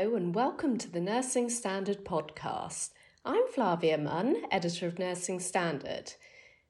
Hello, 0.00 0.16
and 0.16 0.34
welcome 0.34 0.78
to 0.78 0.90
the 0.90 0.98
Nursing 0.98 1.50
Standard 1.50 2.06
podcast. 2.06 2.88
I'm 3.22 3.46
Flavia 3.48 3.98
Munn, 3.98 4.44
editor 4.50 4.86
of 4.86 4.98
Nursing 4.98 5.38
Standard. 5.40 6.14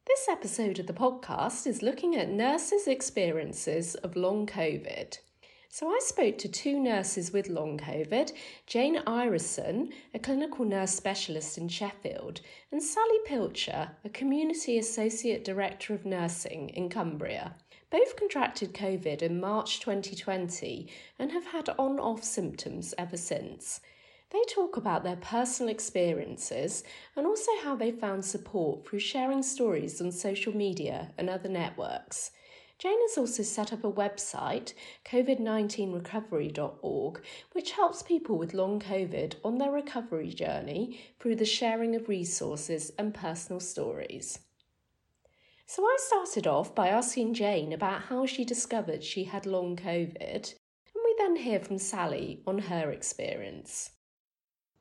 This 0.04 0.26
episode 0.28 0.80
of 0.80 0.88
the 0.88 0.92
podcast 0.92 1.64
is 1.64 1.80
looking 1.80 2.16
at 2.16 2.28
nurses' 2.28 2.88
experiences 2.88 3.94
of 3.94 4.16
long 4.16 4.48
COVID. 4.48 5.16
So 5.68 5.90
I 5.90 6.00
spoke 6.02 6.38
to 6.38 6.48
two 6.48 6.80
nurses 6.80 7.32
with 7.32 7.48
long 7.48 7.78
COVID 7.78 8.32
Jane 8.66 9.00
Irison, 9.06 9.92
a 10.12 10.18
clinical 10.18 10.64
nurse 10.64 10.90
specialist 10.90 11.56
in 11.56 11.68
Sheffield, 11.68 12.40
and 12.72 12.82
Sally 12.82 13.20
Pilcher, 13.26 13.92
a 14.04 14.08
community 14.08 14.76
associate 14.76 15.44
director 15.44 15.94
of 15.94 16.04
nursing 16.04 16.70
in 16.70 16.88
Cumbria. 16.88 17.54
Both 17.90 18.14
contracted 18.14 18.72
COVID 18.72 19.20
in 19.20 19.40
March 19.40 19.80
2020 19.80 20.86
and 21.18 21.32
have 21.32 21.46
had 21.46 21.68
on 21.70 21.98
off 21.98 22.22
symptoms 22.22 22.94
ever 22.96 23.16
since. 23.16 23.80
They 24.30 24.44
talk 24.48 24.76
about 24.76 25.02
their 25.02 25.16
personal 25.16 25.72
experiences 25.72 26.84
and 27.16 27.26
also 27.26 27.50
how 27.64 27.74
they 27.74 27.90
found 27.90 28.24
support 28.24 28.86
through 28.86 29.00
sharing 29.00 29.42
stories 29.42 30.00
on 30.00 30.12
social 30.12 30.56
media 30.56 31.10
and 31.18 31.28
other 31.28 31.48
networks. 31.48 32.30
Jane 32.78 33.00
has 33.08 33.18
also 33.18 33.42
set 33.42 33.72
up 33.72 33.82
a 33.82 33.90
website, 33.90 34.72
covid19recovery.org, 35.04 37.20
which 37.52 37.72
helps 37.72 38.04
people 38.04 38.38
with 38.38 38.54
long 38.54 38.78
COVID 38.80 39.34
on 39.44 39.58
their 39.58 39.72
recovery 39.72 40.32
journey 40.32 41.00
through 41.18 41.36
the 41.36 41.44
sharing 41.44 41.96
of 41.96 42.08
resources 42.08 42.92
and 42.96 43.12
personal 43.12 43.58
stories. 43.58 44.38
So 45.72 45.84
I 45.84 45.96
started 46.00 46.48
off 46.48 46.74
by 46.74 46.88
asking 46.88 47.34
Jane 47.34 47.72
about 47.72 48.02
how 48.02 48.26
she 48.26 48.44
discovered 48.44 49.04
she 49.04 49.22
had 49.22 49.46
long 49.46 49.76
COVID, 49.76 50.52
and 50.52 51.04
we 51.04 51.14
then 51.16 51.36
hear 51.36 51.60
from 51.60 51.78
Sally 51.78 52.42
on 52.44 52.58
her 52.58 52.90
experience. 52.90 53.92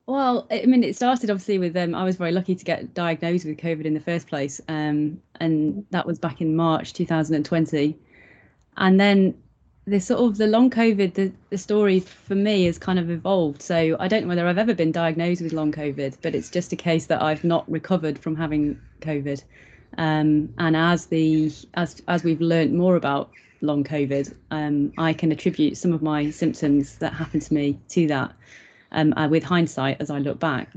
Well, 0.07 0.47
I 0.49 0.65
mean, 0.65 0.83
it 0.83 0.95
started 0.95 1.29
obviously 1.29 1.59
with 1.59 1.77
um, 1.77 1.93
I 1.93 2.03
was 2.05 2.15
very 2.15 2.31
lucky 2.31 2.55
to 2.55 2.65
get 2.65 2.95
diagnosed 2.95 3.45
with 3.45 3.59
COVID 3.59 3.85
in 3.85 3.93
the 3.93 3.99
first 3.99 4.25
place, 4.25 4.59
um, 4.67 5.21
and 5.39 5.85
that 5.91 6.07
was 6.07 6.17
back 6.17 6.41
in 6.41 6.55
March 6.55 6.93
2020. 6.93 7.95
And 8.77 8.99
then 8.99 9.35
the 9.85 9.99
sort 9.99 10.21
of 10.21 10.37
the 10.39 10.47
long 10.47 10.71
COVID, 10.71 11.13
the, 11.13 11.31
the 11.51 11.59
story 11.59 11.99
for 11.99 12.33
me 12.33 12.65
has 12.65 12.79
kind 12.79 12.97
of 12.97 13.11
evolved. 13.11 13.61
So 13.61 13.95
I 13.99 14.07
don't 14.07 14.23
know 14.23 14.29
whether 14.29 14.47
I've 14.47 14.57
ever 14.57 14.73
been 14.73 14.91
diagnosed 14.91 15.43
with 15.43 15.53
long 15.53 15.71
COVID, 15.71 16.17
but 16.23 16.33
it's 16.33 16.49
just 16.49 16.73
a 16.73 16.75
case 16.75 17.05
that 17.05 17.21
I've 17.21 17.43
not 17.43 17.69
recovered 17.69 18.17
from 18.17 18.35
having 18.35 18.81
COVID. 19.01 19.43
Um, 19.97 20.53
and 20.57 20.75
as 20.75 21.07
the 21.07 21.51
as 21.73 22.01
as 22.07 22.23
we've 22.23 22.41
learned 22.41 22.73
more 22.73 22.95
about 22.95 23.31
long 23.61 23.83
COVID, 23.83 24.33
um, 24.51 24.93
I 24.97 25.13
can 25.13 25.31
attribute 25.31 25.77
some 25.77 25.93
of 25.93 26.01
my 26.01 26.29
symptoms 26.29 26.97
that 26.97 27.13
happened 27.13 27.41
to 27.43 27.53
me 27.53 27.79
to 27.89 28.07
that 28.07 28.33
um, 28.91 29.13
uh, 29.17 29.27
with 29.27 29.43
hindsight 29.43 29.97
as 29.99 30.09
I 30.09 30.19
look 30.19 30.39
back. 30.39 30.69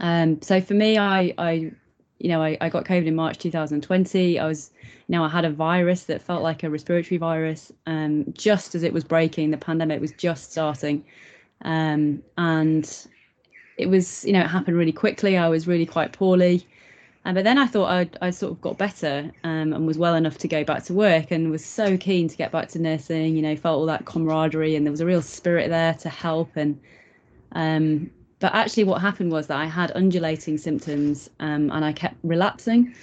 Um, 0.00 0.42
so 0.42 0.60
for 0.60 0.74
me, 0.74 0.98
I, 0.98 1.32
I 1.38 1.70
you 2.18 2.30
know, 2.30 2.42
I, 2.42 2.56
I 2.60 2.68
got 2.68 2.84
COVID 2.84 3.06
in 3.06 3.14
March 3.14 3.38
2020. 3.38 4.38
I 4.38 4.46
was, 4.46 4.70
you 4.82 5.12
know, 5.12 5.24
I 5.24 5.28
had 5.28 5.44
a 5.44 5.50
virus 5.50 6.04
that 6.04 6.22
felt 6.22 6.42
like 6.42 6.62
a 6.62 6.70
respiratory 6.70 7.18
virus. 7.18 7.72
Um, 7.86 8.32
just 8.32 8.74
as 8.74 8.82
it 8.82 8.92
was 8.92 9.04
breaking, 9.04 9.50
the 9.50 9.58
pandemic 9.58 10.00
was 10.00 10.12
just 10.12 10.52
starting, 10.52 11.04
um, 11.62 12.22
and 12.38 13.06
it 13.76 13.86
was, 13.86 14.24
you 14.24 14.32
know, 14.32 14.40
it 14.40 14.46
happened 14.46 14.76
really 14.76 14.92
quickly. 14.92 15.36
I 15.36 15.48
was 15.48 15.66
really 15.66 15.86
quite 15.86 16.12
poorly. 16.12 16.66
Um, 17.26 17.34
but 17.34 17.44
then 17.44 17.58
I 17.58 17.66
thought 17.66 17.90
I'd, 17.90 18.18
I 18.22 18.30
sort 18.30 18.52
of 18.52 18.60
got 18.62 18.78
better 18.78 19.30
um, 19.44 19.74
and 19.74 19.86
was 19.86 19.98
well 19.98 20.14
enough 20.14 20.38
to 20.38 20.48
go 20.48 20.64
back 20.64 20.84
to 20.84 20.94
work 20.94 21.30
and 21.30 21.50
was 21.50 21.62
so 21.64 21.98
keen 21.98 22.28
to 22.28 22.36
get 22.36 22.52
back 22.52 22.68
to 22.68 22.78
nursing, 22.78 23.36
you 23.36 23.42
know, 23.42 23.56
felt 23.56 23.78
all 23.78 23.86
that 23.86 24.06
camaraderie 24.06 24.76
and 24.76 24.86
there 24.86 24.92
was 24.92 25.00
a 25.00 25.06
real 25.06 25.20
spirit 25.20 25.68
there 25.68 25.92
to 25.94 26.08
help 26.08 26.50
and 26.56 26.80
um, 27.52 28.10
but 28.38 28.54
actually, 28.54 28.84
what 28.84 29.00
happened 29.00 29.32
was 29.32 29.46
that 29.46 29.58
I 29.58 29.64
had 29.64 29.92
undulating 29.94 30.58
symptoms 30.58 31.30
um, 31.40 31.70
and 31.70 31.84
I 31.84 31.92
kept 31.92 32.16
relapsing. 32.22 32.94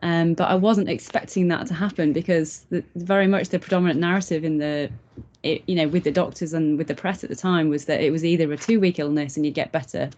Um, 0.00 0.34
but 0.34 0.48
I 0.48 0.54
wasn't 0.54 0.88
expecting 0.88 1.48
that 1.48 1.66
to 1.66 1.74
happen 1.74 2.12
because 2.12 2.60
the, 2.70 2.84
very 2.94 3.26
much 3.26 3.48
the 3.48 3.58
predominant 3.58 3.98
narrative 4.00 4.44
in 4.44 4.58
the, 4.58 4.90
it, 5.42 5.62
you 5.66 5.74
know, 5.74 5.88
with 5.88 6.04
the 6.04 6.12
doctors 6.12 6.54
and 6.54 6.78
with 6.78 6.86
the 6.86 6.94
press 6.94 7.24
at 7.24 7.30
the 7.30 7.36
time 7.36 7.68
was 7.68 7.84
that 7.86 8.00
it 8.00 8.10
was 8.10 8.24
either 8.24 8.50
a 8.52 8.56
two-week 8.56 8.98
illness 8.98 9.36
and 9.36 9.44
you'd 9.44 9.54
get 9.54 9.72
better, 9.72 10.08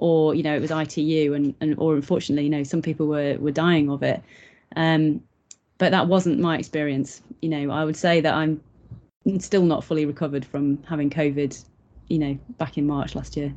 or 0.00 0.34
you 0.34 0.42
know 0.42 0.54
it 0.54 0.60
was 0.60 0.70
ITU 0.70 1.34
and, 1.34 1.54
and 1.60 1.74
or 1.78 1.94
unfortunately, 1.94 2.44
you 2.44 2.50
know, 2.50 2.62
some 2.62 2.82
people 2.82 3.06
were 3.06 3.36
were 3.38 3.52
dying 3.52 3.90
of 3.90 4.02
it. 4.02 4.22
Um, 4.76 5.22
but 5.78 5.92
that 5.92 6.08
wasn't 6.08 6.40
my 6.40 6.58
experience. 6.58 7.22
You 7.42 7.48
know, 7.48 7.70
I 7.70 7.84
would 7.84 7.96
say 7.96 8.20
that 8.20 8.34
I'm 8.34 8.60
still 9.38 9.64
not 9.64 9.84
fully 9.84 10.06
recovered 10.06 10.44
from 10.44 10.82
having 10.84 11.10
COVID 11.10 11.64
you 12.10 12.18
know, 12.18 12.38
back 12.58 12.76
in 12.76 12.86
March 12.86 13.14
last 13.14 13.36
year? 13.36 13.54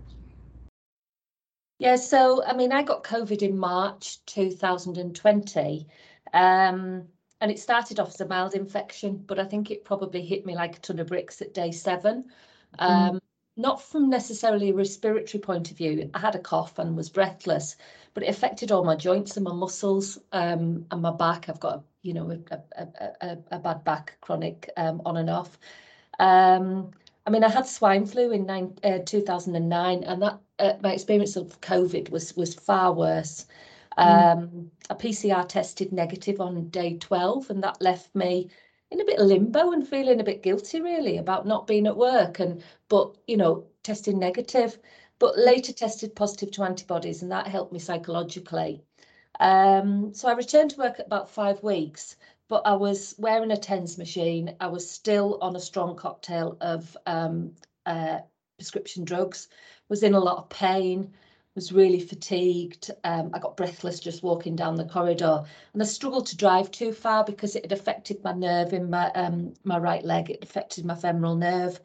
Yeah, 1.79 1.97
so 1.97 2.45
I 2.45 2.53
mean, 2.53 2.71
I 2.71 2.83
got 2.83 3.03
COVID 3.03 3.41
in 3.41 3.57
March 3.57 4.23
2020. 4.27 5.87
Um, 6.33 7.03
and 7.41 7.51
it 7.51 7.59
started 7.59 7.99
off 7.99 8.09
as 8.09 8.21
a 8.21 8.27
mild 8.27 8.53
infection, 8.53 9.17
but 9.27 9.37
I 9.37 9.43
think 9.43 9.69
it 9.69 9.83
probably 9.83 10.23
hit 10.23 10.45
me 10.45 10.55
like 10.55 10.77
a 10.77 10.79
ton 10.79 10.99
of 10.99 11.07
bricks 11.07 11.41
at 11.41 11.53
day 11.53 11.71
seven. 11.71 12.25
Mm. 12.79 12.89
Um, 12.89 13.15
mm. 13.15 13.19
Not 13.55 13.81
from 13.81 14.09
necessarily 14.09 14.69
a 14.71 14.73
respiratory 14.73 15.39
point 15.39 15.69
of 15.69 15.77
view. 15.77 16.09
I 16.13 16.19
had 16.19 16.35
a 16.35 16.39
cough 16.39 16.79
and 16.79 16.97
was 16.97 17.09
breathless, 17.09 17.75
but 18.13 18.23
it 18.23 18.29
affected 18.29 18.71
all 18.71 18.83
my 18.83 18.95
joints 18.95 19.37
and 19.37 19.43
my 19.43 19.53
muscles 19.53 20.17
um, 20.31 20.85
and 20.89 21.01
my 21.01 21.11
back. 21.11 21.49
I've 21.49 21.59
got, 21.59 21.83
you 22.01 22.13
know, 22.13 22.31
a, 22.31 22.57
a, 22.77 22.87
a, 23.21 23.37
a 23.51 23.59
bad 23.59 23.83
back, 23.83 24.17
chronic 24.21 24.69
um, 24.75 25.01
on 25.05 25.17
and 25.17 25.29
off. 25.29 25.59
Um, 26.19 26.91
I 27.25 27.29
mean, 27.29 27.43
I 27.43 27.49
had 27.49 27.67
swine 27.67 28.05
flu 28.05 28.31
in 28.31 28.45
nine, 28.45 28.77
uh, 28.83 28.99
2009, 29.05 30.03
and 30.03 30.21
that 30.21 30.39
uh, 30.59 30.73
my 30.81 30.93
experience 30.93 31.35
of 31.35 31.61
COVID 31.61 32.09
was 32.09 32.35
was 32.35 32.53
far 32.53 32.91
worse. 32.91 33.45
Mm. 33.97 34.37
Um, 34.37 34.71
a 34.89 34.95
PCR 34.95 35.47
tested 35.47 35.93
negative 35.93 36.41
on 36.41 36.69
day 36.69 36.97
12, 36.97 37.49
and 37.49 37.63
that 37.63 37.81
left 37.81 38.13
me 38.15 38.49
in 38.93 39.01
a 39.01 39.05
bit 39.05 39.19
of 39.19 39.25
limbo 39.25 39.71
and 39.71 39.87
feeling 39.87 40.21
a 40.21 40.23
bit 40.23 40.43
guilty, 40.43 40.79
really, 40.79 41.17
about 41.17 41.47
not 41.47 41.65
being 41.65 41.87
at 41.87 41.97
work. 41.97 42.39
And 42.39 42.63
but 42.89 43.15
you 43.27 43.37
know, 43.37 43.65
testing 43.81 44.19
negative, 44.19 44.77
but 45.17 45.37
later 45.37 45.73
tested 45.73 46.15
positive 46.15 46.51
to 46.51 46.63
antibodies, 46.63 47.23
and 47.23 47.31
that 47.31 47.47
helped 47.47 47.73
me 47.73 47.79
psychologically. 47.79 48.83
Um, 49.39 50.13
so 50.13 50.29
I 50.29 50.33
returned 50.33 50.71
to 50.71 50.77
work 50.77 50.99
at 50.99 51.07
about 51.07 51.29
five 51.29 51.61
weeks, 51.63 52.17
but 52.47 52.61
I 52.65 52.75
was 52.75 53.15
wearing 53.17 53.51
a 53.51 53.57
TENS 53.57 53.97
machine. 53.97 54.55
I 54.59 54.67
was 54.67 54.89
still 54.89 55.39
on 55.41 55.55
a 55.55 55.59
strong 55.59 55.95
cocktail 55.95 56.55
of 56.61 56.95
um, 57.07 57.55
uh, 57.87 58.19
prescription 58.59 59.03
drugs, 59.05 59.47
was 59.89 60.03
in 60.03 60.13
a 60.13 60.19
lot 60.19 60.37
of 60.37 60.49
pain, 60.49 61.11
was 61.55 61.71
really 61.71 61.99
fatigued. 61.99 62.91
Um, 63.03 63.29
I 63.33 63.39
got 63.39 63.57
breathless 63.57 63.99
just 63.99 64.23
walking 64.23 64.55
down 64.55 64.75
the 64.75 64.85
corridor, 64.85 65.43
and 65.73 65.81
I 65.81 65.85
struggled 65.85 66.25
to 66.27 66.37
drive 66.37 66.71
too 66.71 66.91
far 66.93 67.23
because 67.23 67.55
it 67.55 67.63
had 67.65 67.71
affected 67.71 68.23
my 68.23 68.33
nerve 68.33 68.73
in 68.73 68.89
my 68.89 69.11
um, 69.11 69.53
my 69.63 69.77
right 69.77 70.03
leg. 70.03 70.29
It 70.29 70.43
affected 70.43 70.85
my 70.85 70.95
femoral 70.95 71.35
nerve, 71.35 71.79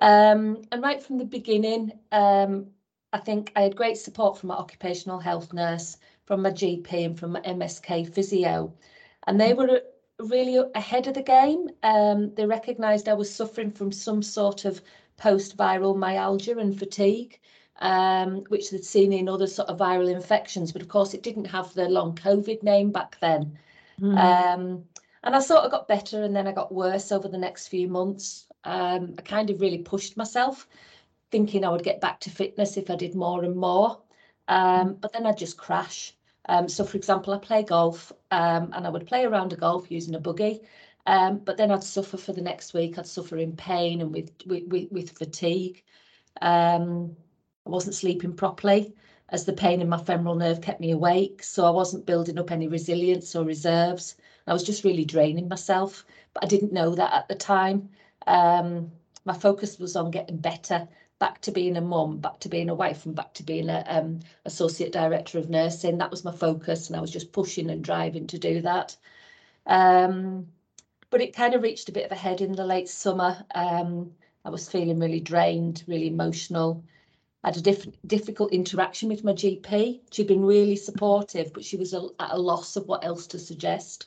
um, 0.00 0.62
and 0.72 0.82
right 0.82 1.02
from 1.02 1.18
the 1.18 1.24
beginning, 1.24 1.92
um, 2.12 2.66
I 3.12 3.18
think 3.18 3.52
I 3.56 3.62
had 3.62 3.76
great 3.76 3.98
support 3.98 4.38
from 4.38 4.48
my 4.48 4.56
occupational 4.56 5.18
health 5.20 5.52
nurse, 5.52 5.96
from 6.26 6.42
my 6.42 6.50
GP, 6.50 7.04
and 7.04 7.18
from 7.18 7.32
my 7.32 7.40
MSK 7.42 8.04
physio 8.04 8.74
and 9.26 9.40
they 9.40 9.54
were 9.54 9.82
really 10.18 10.56
ahead 10.74 11.06
of 11.06 11.14
the 11.14 11.22
game. 11.22 11.68
Um, 11.82 12.34
they 12.34 12.46
recognised 12.46 13.08
I 13.08 13.14
was 13.14 13.34
suffering 13.34 13.70
from 13.70 13.92
some 13.92 14.22
sort 14.22 14.64
of 14.64 14.82
post-viral 15.16 15.96
myalgia 15.96 16.58
and 16.58 16.78
fatigue, 16.78 17.40
um, 17.80 18.44
which 18.48 18.70
they'd 18.70 18.84
seen 18.84 19.12
in 19.12 19.28
other 19.28 19.46
sort 19.46 19.68
of 19.68 19.78
viral 19.78 20.12
infections, 20.12 20.72
but 20.72 20.82
of 20.82 20.88
course 20.88 21.14
it 21.14 21.22
didn't 21.22 21.46
have 21.46 21.72
the 21.74 21.88
long 21.88 22.14
COVID 22.14 22.62
name 22.62 22.90
back 22.90 23.16
then. 23.20 23.58
Mm. 24.00 24.16
Um, 24.18 24.84
and 25.22 25.36
I 25.36 25.40
sort 25.40 25.64
of 25.64 25.70
got 25.70 25.88
better, 25.88 26.22
and 26.22 26.34
then 26.34 26.46
I 26.46 26.52
got 26.52 26.72
worse 26.72 27.12
over 27.12 27.28
the 27.28 27.38
next 27.38 27.68
few 27.68 27.88
months. 27.88 28.46
Um, 28.64 29.14
I 29.18 29.22
kind 29.22 29.50
of 29.50 29.60
really 29.60 29.78
pushed 29.78 30.16
myself, 30.16 30.66
thinking 31.30 31.64
I 31.64 31.70
would 31.70 31.82
get 31.82 32.00
back 32.00 32.20
to 32.20 32.30
fitness 32.30 32.76
if 32.76 32.90
I 32.90 32.96
did 32.96 33.14
more 33.14 33.44
and 33.44 33.56
more. 33.56 34.00
Um, 34.48 34.94
but 34.94 35.12
then 35.12 35.26
I'd 35.26 35.38
just 35.38 35.56
crash. 35.56 36.14
Um, 36.48 36.68
so, 36.68 36.84
for 36.84 36.96
example, 36.96 37.32
I 37.32 37.38
play 37.38 37.62
golf 37.62 38.12
um, 38.30 38.70
and 38.72 38.86
I 38.86 38.90
would 38.90 39.06
play 39.06 39.24
around 39.24 39.52
a 39.52 39.56
golf 39.56 39.90
using 39.90 40.14
a 40.14 40.20
buggy, 40.20 40.60
um, 41.06 41.38
but 41.38 41.56
then 41.56 41.70
I'd 41.70 41.84
suffer 41.84 42.16
for 42.16 42.32
the 42.32 42.40
next 42.40 42.74
week. 42.74 42.98
I'd 42.98 43.06
suffer 43.06 43.36
in 43.36 43.56
pain 43.56 44.00
and 44.00 44.12
with 44.12 44.32
with, 44.46 44.90
with 44.90 45.16
fatigue. 45.16 45.84
Um, 46.42 47.16
I 47.70 47.72
wasn't 47.72 47.94
sleeping 47.94 48.32
properly 48.34 48.92
as 49.28 49.44
the 49.44 49.52
pain 49.52 49.80
in 49.80 49.88
my 49.88 50.02
femoral 50.02 50.34
nerve 50.34 50.60
kept 50.60 50.80
me 50.80 50.90
awake. 50.90 51.44
So 51.44 51.64
I 51.64 51.70
wasn't 51.70 52.04
building 52.04 52.36
up 52.36 52.50
any 52.50 52.66
resilience 52.66 53.36
or 53.36 53.44
reserves. 53.44 54.16
I 54.48 54.52
was 54.52 54.64
just 54.64 54.82
really 54.82 55.04
draining 55.04 55.46
myself, 55.46 56.04
but 56.34 56.42
I 56.42 56.48
didn't 56.48 56.72
know 56.72 56.96
that 56.96 57.12
at 57.12 57.28
the 57.28 57.36
time. 57.36 57.88
Um, 58.26 58.90
my 59.24 59.34
focus 59.34 59.78
was 59.78 59.94
on 59.94 60.10
getting 60.10 60.38
better 60.38 60.88
back 61.20 61.40
to 61.42 61.52
being 61.52 61.76
a 61.76 61.80
mum, 61.80 62.18
back 62.18 62.40
to 62.40 62.48
being 62.48 62.70
a 62.70 62.74
wife, 62.74 63.06
and 63.06 63.14
back 63.14 63.34
to 63.34 63.44
being 63.44 63.68
a 63.68 63.84
um, 63.86 64.18
associate 64.46 64.90
director 64.90 65.38
of 65.38 65.48
nursing. 65.48 65.98
That 65.98 66.10
was 66.10 66.24
my 66.24 66.32
focus, 66.32 66.88
and 66.88 66.96
I 66.96 67.00
was 67.00 67.12
just 67.12 67.30
pushing 67.30 67.70
and 67.70 67.84
driving 67.84 68.26
to 68.26 68.38
do 68.38 68.62
that. 68.62 68.96
Um, 69.64 70.48
but 71.08 71.20
it 71.20 71.36
kind 71.36 71.54
of 71.54 71.62
reached 71.62 71.88
a 71.88 71.92
bit 71.92 72.06
of 72.06 72.10
a 72.10 72.16
head 72.16 72.40
in 72.40 72.50
the 72.50 72.66
late 72.66 72.88
summer. 72.88 73.44
Um, 73.54 74.10
I 74.44 74.50
was 74.50 74.68
feeling 74.68 74.98
really 74.98 75.20
drained, 75.20 75.84
really 75.86 76.08
emotional. 76.08 76.82
I 77.42 77.48
had 77.48 77.56
a 77.56 77.60
diff 77.62 77.86
difficult 78.06 78.52
interaction 78.52 79.08
with 79.08 79.24
my 79.24 79.32
GP. 79.32 80.00
She'd 80.12 80.26
been 80.26 80.44
really 80.44 80.76
supportive, 80.76 81.52
but 81.52 81.64
she 81.64 81.76
was 81.76 81.94
a, 81.94 82.08
at 82.18 82.32
a 82.32 82.38
loss 82.38 82.76
of 82.76 82.86
what 82.86 83.04
else 83.04 83.26
to 83.28 83.38
suggest. 83.38 84.06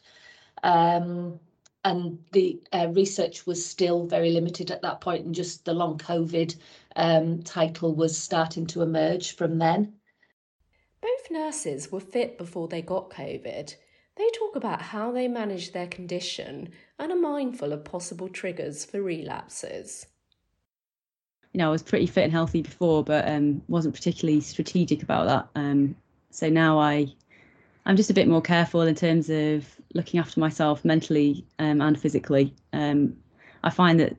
Um, 0.62 1.40
and 1.86 2.20
the 2.32 2.62
uh, 2.72 2.88
research 2.92 3.46
was 3.46 3.66
still 3.66 4.06
very 4.06 4.32
limited 4.32 4.72
at 4.72 4.82
that 4.84 5.02
point, 5.02 5.26
and 5.26 5.36
just 5.36 5.66
the 5.66 5.74
long 5.74 5.98
COVID 5.98 6.56
um, 6.96 7.42
title 7.44 7.94
was 7.94 8.18
starting 8.18 8.66
to 8.68 8.82
emerge 8.82 9.36
from 9.36 9.58
then. 9.58 9.94
Both 11.02 11.32
nurses 11.32 11.92
were 11.92 12.00
fit 12.00 12.38
before 12.38 12.68
they 12.68 12.82
got 12.82 13.10
COVID. 13.10 13.76
They 14.16 14.30
talk 14.36 14.56
about 14.56 14.82
how 14.82 15.12
they 15.12 15.28
manage 15.28 15.72
their 15.72 15.88
condition 15.88 16.70
and 17.00 17.12
are 17.12 17.20
mindful 17.20 17.74
of 17.74 17.84
possible 17.84 18.30
triggers 18.30 18.86
for 18.86 19.02
relapses. 19.02 20.06
You 21.54 21.60
know, 21.60 21.68
I 21.68 21.72
was 21.72 21.84
pretty 21.84 22.08
fit 22.08 22.24
and 22.24 22.32
healthy 22.32 22.62
before, 22.62 23.04
but 23.04 23.28
um, 23.28 23.62
wasn't 23.68 23.94
particularly 23.94 24.42
strategic 24.42 25.04
about 25.04 25.28
that. 25.28 25.60
Um, 25.60 25.96
so 26.32 26.50
now 26.50 26.80
I, 26.80 27.08
I'm 27.86 27.96
just 27.96 28.10
a 28.10 28.14
bit 28.14 28.28
more 28.28 28.42
careful 28.42 28.82
in 28.82 28.96
terms 28.96 29.30
of 29.30 29.66
looking 29.94 30.20
after 30.20 30.40
myself 30.40 30.84
mentally 30.84 31.46
um, 31.60 31.82
and 31.82 32.00
physically. 32.00 32.54
Um, 32.74 33.16
I 33.64 33.70
find 33.70 34.00
that 34.00 34.18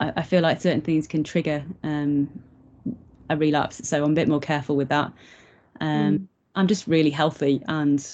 I, 0.00 0.12
I, 0.18 0.22
feel 0.22 0.40
like 0.40 0.60
certain 0.60 0.80
things 0.80 1.06
can 1.06 1.24
trigger 1.24 1.64
um, 1.82 2.28
a 3.28 3.36
relapse, 3.36 3.86
so 3.88 4.02
I'm 4.04 4.12
a 4.12 4.14
bit 4.14 4.28
more 4.28 4.40
careful 4.40 4.76
with 4.76 4.88
that. 4.88 5.12
Um, 5.80 6.18
mm. 6.18 6.26
I'm 6.54 6.66
just 6.66 6.86
really 6.86 7.10
healthy, 7.10 7.62
and 7.68 8.04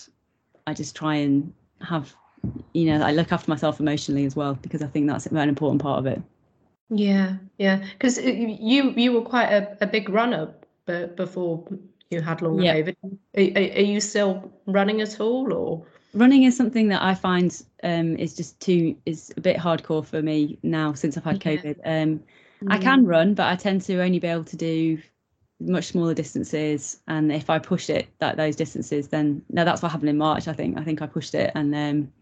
I 0.66 0.74
just 0.74 0.96
try 0.96 1.16
and 1.16 1.52
have, 1.80 2.14
you 2.72 2.86
know, 2.86 3.04
I 3.04 3.12
look 3.12 3.32
after 3.32 3.50
myself 3.50 3.80
emotionally 3.80 4.24
as 4.24 4.34
well 4.34 4.54
because 4.54 4.82
I 4.82 4.86
think 4.86 5.06
that's 5.06 5.26
an 5.26 5.48
important 5.48 5.82
part 5.82 5.98
of 5.98 6.06
it. 6.06 6.22
Yeah, 6.90 7.36
yeah, 7.58 7.84
because 7.92 8.18
you 8.18 8.90
you 8.90 9.12
were 9.12 9.22
quite 9.22 9.50
a, 9.50 9.76
a 9.80 9.86
big 9.86 10.08
runner 10.08 10.54
before 11.16 11.64
you 12.10 12.20
had 12.20 12.42
long 12.42 12.60
yeah. 12.60 12.74
COVID. 12.74 12.96
Are, 13.36 13.78
are, 13.78 13.82
you 13.82 14.00
still 14.00 14.52
running 14.66 15.00
at 15.00 15.20
all, 15.20 15.52
or? 15.52 15.86
running 16.14 16.44
is 16.44 16.56
something 16.56 16.88
that 16.88 17.02
I 17.02 17.14
find 17.14 17.62
um, 17.82 18.16
is 18.16 18.34
just 18.34 18.58
too 18.60 18.96
is 19.04 19.32
a 19.36 19.40
bit 19.40 19.56
hardcore 19.56 20.04
for 20.04 20.22
me 20.22 20.58
now 20.62 20.92
since 20.94 21.16
I've 21.16 21.24
had 21.24 21.40
COVID. 21.40 21.80
Um, 21.84 22.22
I 22.68 22.78
can 22.78 23.04
run, 23.04 23.34
but 23.34 23.46
I 23.46 23.56
tend 23.56 23.82
to 23.82 24.00
only 24.00 24.18
be 24.18 24.28
able 24.28 24.44
to 24.44 24.56
do 24.56 24.98
much 25.60 25.86
smaller 25.86 26.14
distances. 26.14 27.00
And 27.08 27.30
if 27.30 27.50
I 27.50 27.58
push 27.58 27.90
it 27.90 28.08
that 28.20 28.36
those 28.36 28.56
distances, 28.56 29.08
then 29.08 29.42
no, 29.50 29.64
that's 29.64 29.82
what 29.82 29.92
happened 29.92 30.08
in 30.08 30.16
March. 30.16 30.48
I 30.48 30.52
think 30.52 30.78
I 30.78 30.84
think 30.84 31.02
I 31.02 31.06
pushed 31.06 31.34
it 31.34 31.52
and 31.54 31.74
um, 31.74 32.12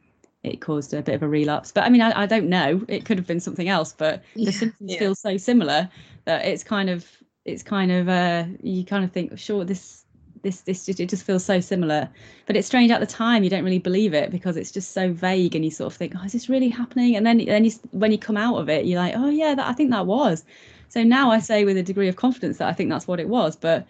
it 0.45 0.61
caused 0.61 0.93
a 0.93 1.03
bit 1.03 1.15
of 1.15 1.23
a 1.23 1.29
relapse. 1.29 1.73
But 1.73 1.85
I 1.85 1.89
mean, 1.89 2.01
I, 2.01 2.23
I 2.23 2.27
don't 2.27 2.49
know. 2.49 2.85
It 2.89 3.05
could 3.05 3.19
have 3.19 3.27
been 3.27 3.41
something 3.41 3.69
else. 3.69 3.93
But 3.93 4.23
the 4.35 4.51
symptoms 4.53 4.93
yeah. 4.93 4.99
feel 4.99 5.15
so 5.15 5.37
similar 5.37 5.89
that 6.25 6.45
it's 6.45 6.65
kind 6.65 6.91
of 6.91 7.07
it's 7.45 7.63
kind 7.63 7.93
of 7.93 8.09
uh, 8.09 8.45
you 8.63 8.85
kind 8.85 9.05
of 9.05 9.13
think, 9.13 9.39
sure, 9.39 9.65
this 9.65 10.03
this 10.43 10.63
this 10.63 10.89
it 10.89 11.09
just 11.09 11.25
feels 11.25 11.45
so 11.45 11.61
similar 11.61 12.09
but 12.47 12.57
it's 12.57 12.67
strange 12.67 12.91
at 12.91 13.01
the 13.01 13.07
time 13.07 13.45
you 13.45 13.51
don't 13.51 13.65
really 13.65 13.79
believe 13.79 14.13
it 14.13 14.31
because 14.31 14.57
it's 14.57 14.71
just 14.71 14.93
so 14.93 15.13
vague 15.13 15.55
and 15.55 15.65
you 15.65 15.71
sort 15.71 15.93
of 15.93 15.97
think 15.97 16.15
oh 16.19 16.25
is 16.25 16.33
this 16.33 16.49
really 16.49 16.69
happening 16.69 17.17
and 17.17 17.25
then 17.25 17.39
then 17.45 17.65
you 17.65 17.71
when 17.93 18.11
you 18.11 18.19
come 18.19 18.37
out 18.37 18.57
of 18.57 18.69
it 18.69 18.85
you're 18.85 18.99
like 19.01 19.15
oh 19.17 19.29
yeah 19.29 19.55
that, 19.55 19.67
i 19.67 19.73
think 19.73 19.91
that 19.91 20.07
was 20.07 20.45
so 20.89 21.03
now 21.03 21.31
i 21.31 21.39
say 21.39 21.65
with 21.65 21.77
a 21.77 21.83
degree 21.83 22.09
of 22.09 22.17
confidence 22.17 22.59
that 22.59 22.69
i 22.69 22.73
think 22.73 22.91
that's 22.91 23.07
what 23.07 23.21
it 23.21 23.29
was 23.29 23.57
but 23.57 23.87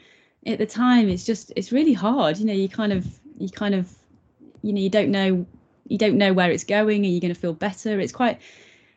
at 0.47 0.59
the 0.59 0.67
time 0.67 1.09
it's 1.09 1.25
just 1.25 1.53
it's 1.57 1.73
really 1.73 1.95
hard 1.95 2.37
you 2.37 2.45
know 2.45 2.53
you 2.53 2.69
kind 2.69 2.93
of 2.93 3.07
you 3.39 3.49
kind 3.49 3.75
of 3.75 3.91
you 4.63 4.73
know 4.73 4.81
you 4.81 4.91
don't 4.91 5.11
know 5.11 5.47
you 5.93 5.99
don't 5.99 6.17
know 6.17 6.33
where 6.33 6.51
it's 6.51 6.65
going 6.65 7.05
are 7.05 7.09
you 7.09 7.21
going 7.21 7.35
to 7.35 7.41
feel 7.41 7.53
better 7.53 8.01
it's 8.01 8.13
quite 8.13 8.41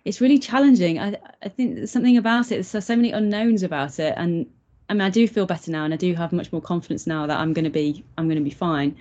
it's 0.06 0.22
really 0.22 0.40
challenging 0.40 0.98
i 1.00 1.16
i 1.44 1.50
think 1.50 1.76
there's 1.76 1.92
something 1.92 2.18
about 2.18 2.46
it 2.52 2.66
there's 2.66 2.86
so, 2.86 2.96
many 2.96 3.12
unknowns 3.12 3.64
about 3.64 4.00
it 4.00 4.14
and 4.18 4.48
I 4.90 4.94
mean, 4.94 5.02
I 5.02 5.10
do 5.10 5.28
feel 5.28 5.46
better 5.46 5.72
now, 5.72 5.84
and 5.84 5.94
I 5.94 5.98
do 5.98 6.14
have 6.14 6.32
much 6.32 6.52
more 6.52 6.62
confidence 6.62 7.08
now 7.08 7.26
that 7.26 7.40
I'm 7.40 7.54
going 7.54 7.66
to 7.66 7.72
be 7.72 8.04
I'm 8.18 8.28
going 8.28 8.38
to 8.38 8.44
be 8.44 8.52
fine. 8.52 8.96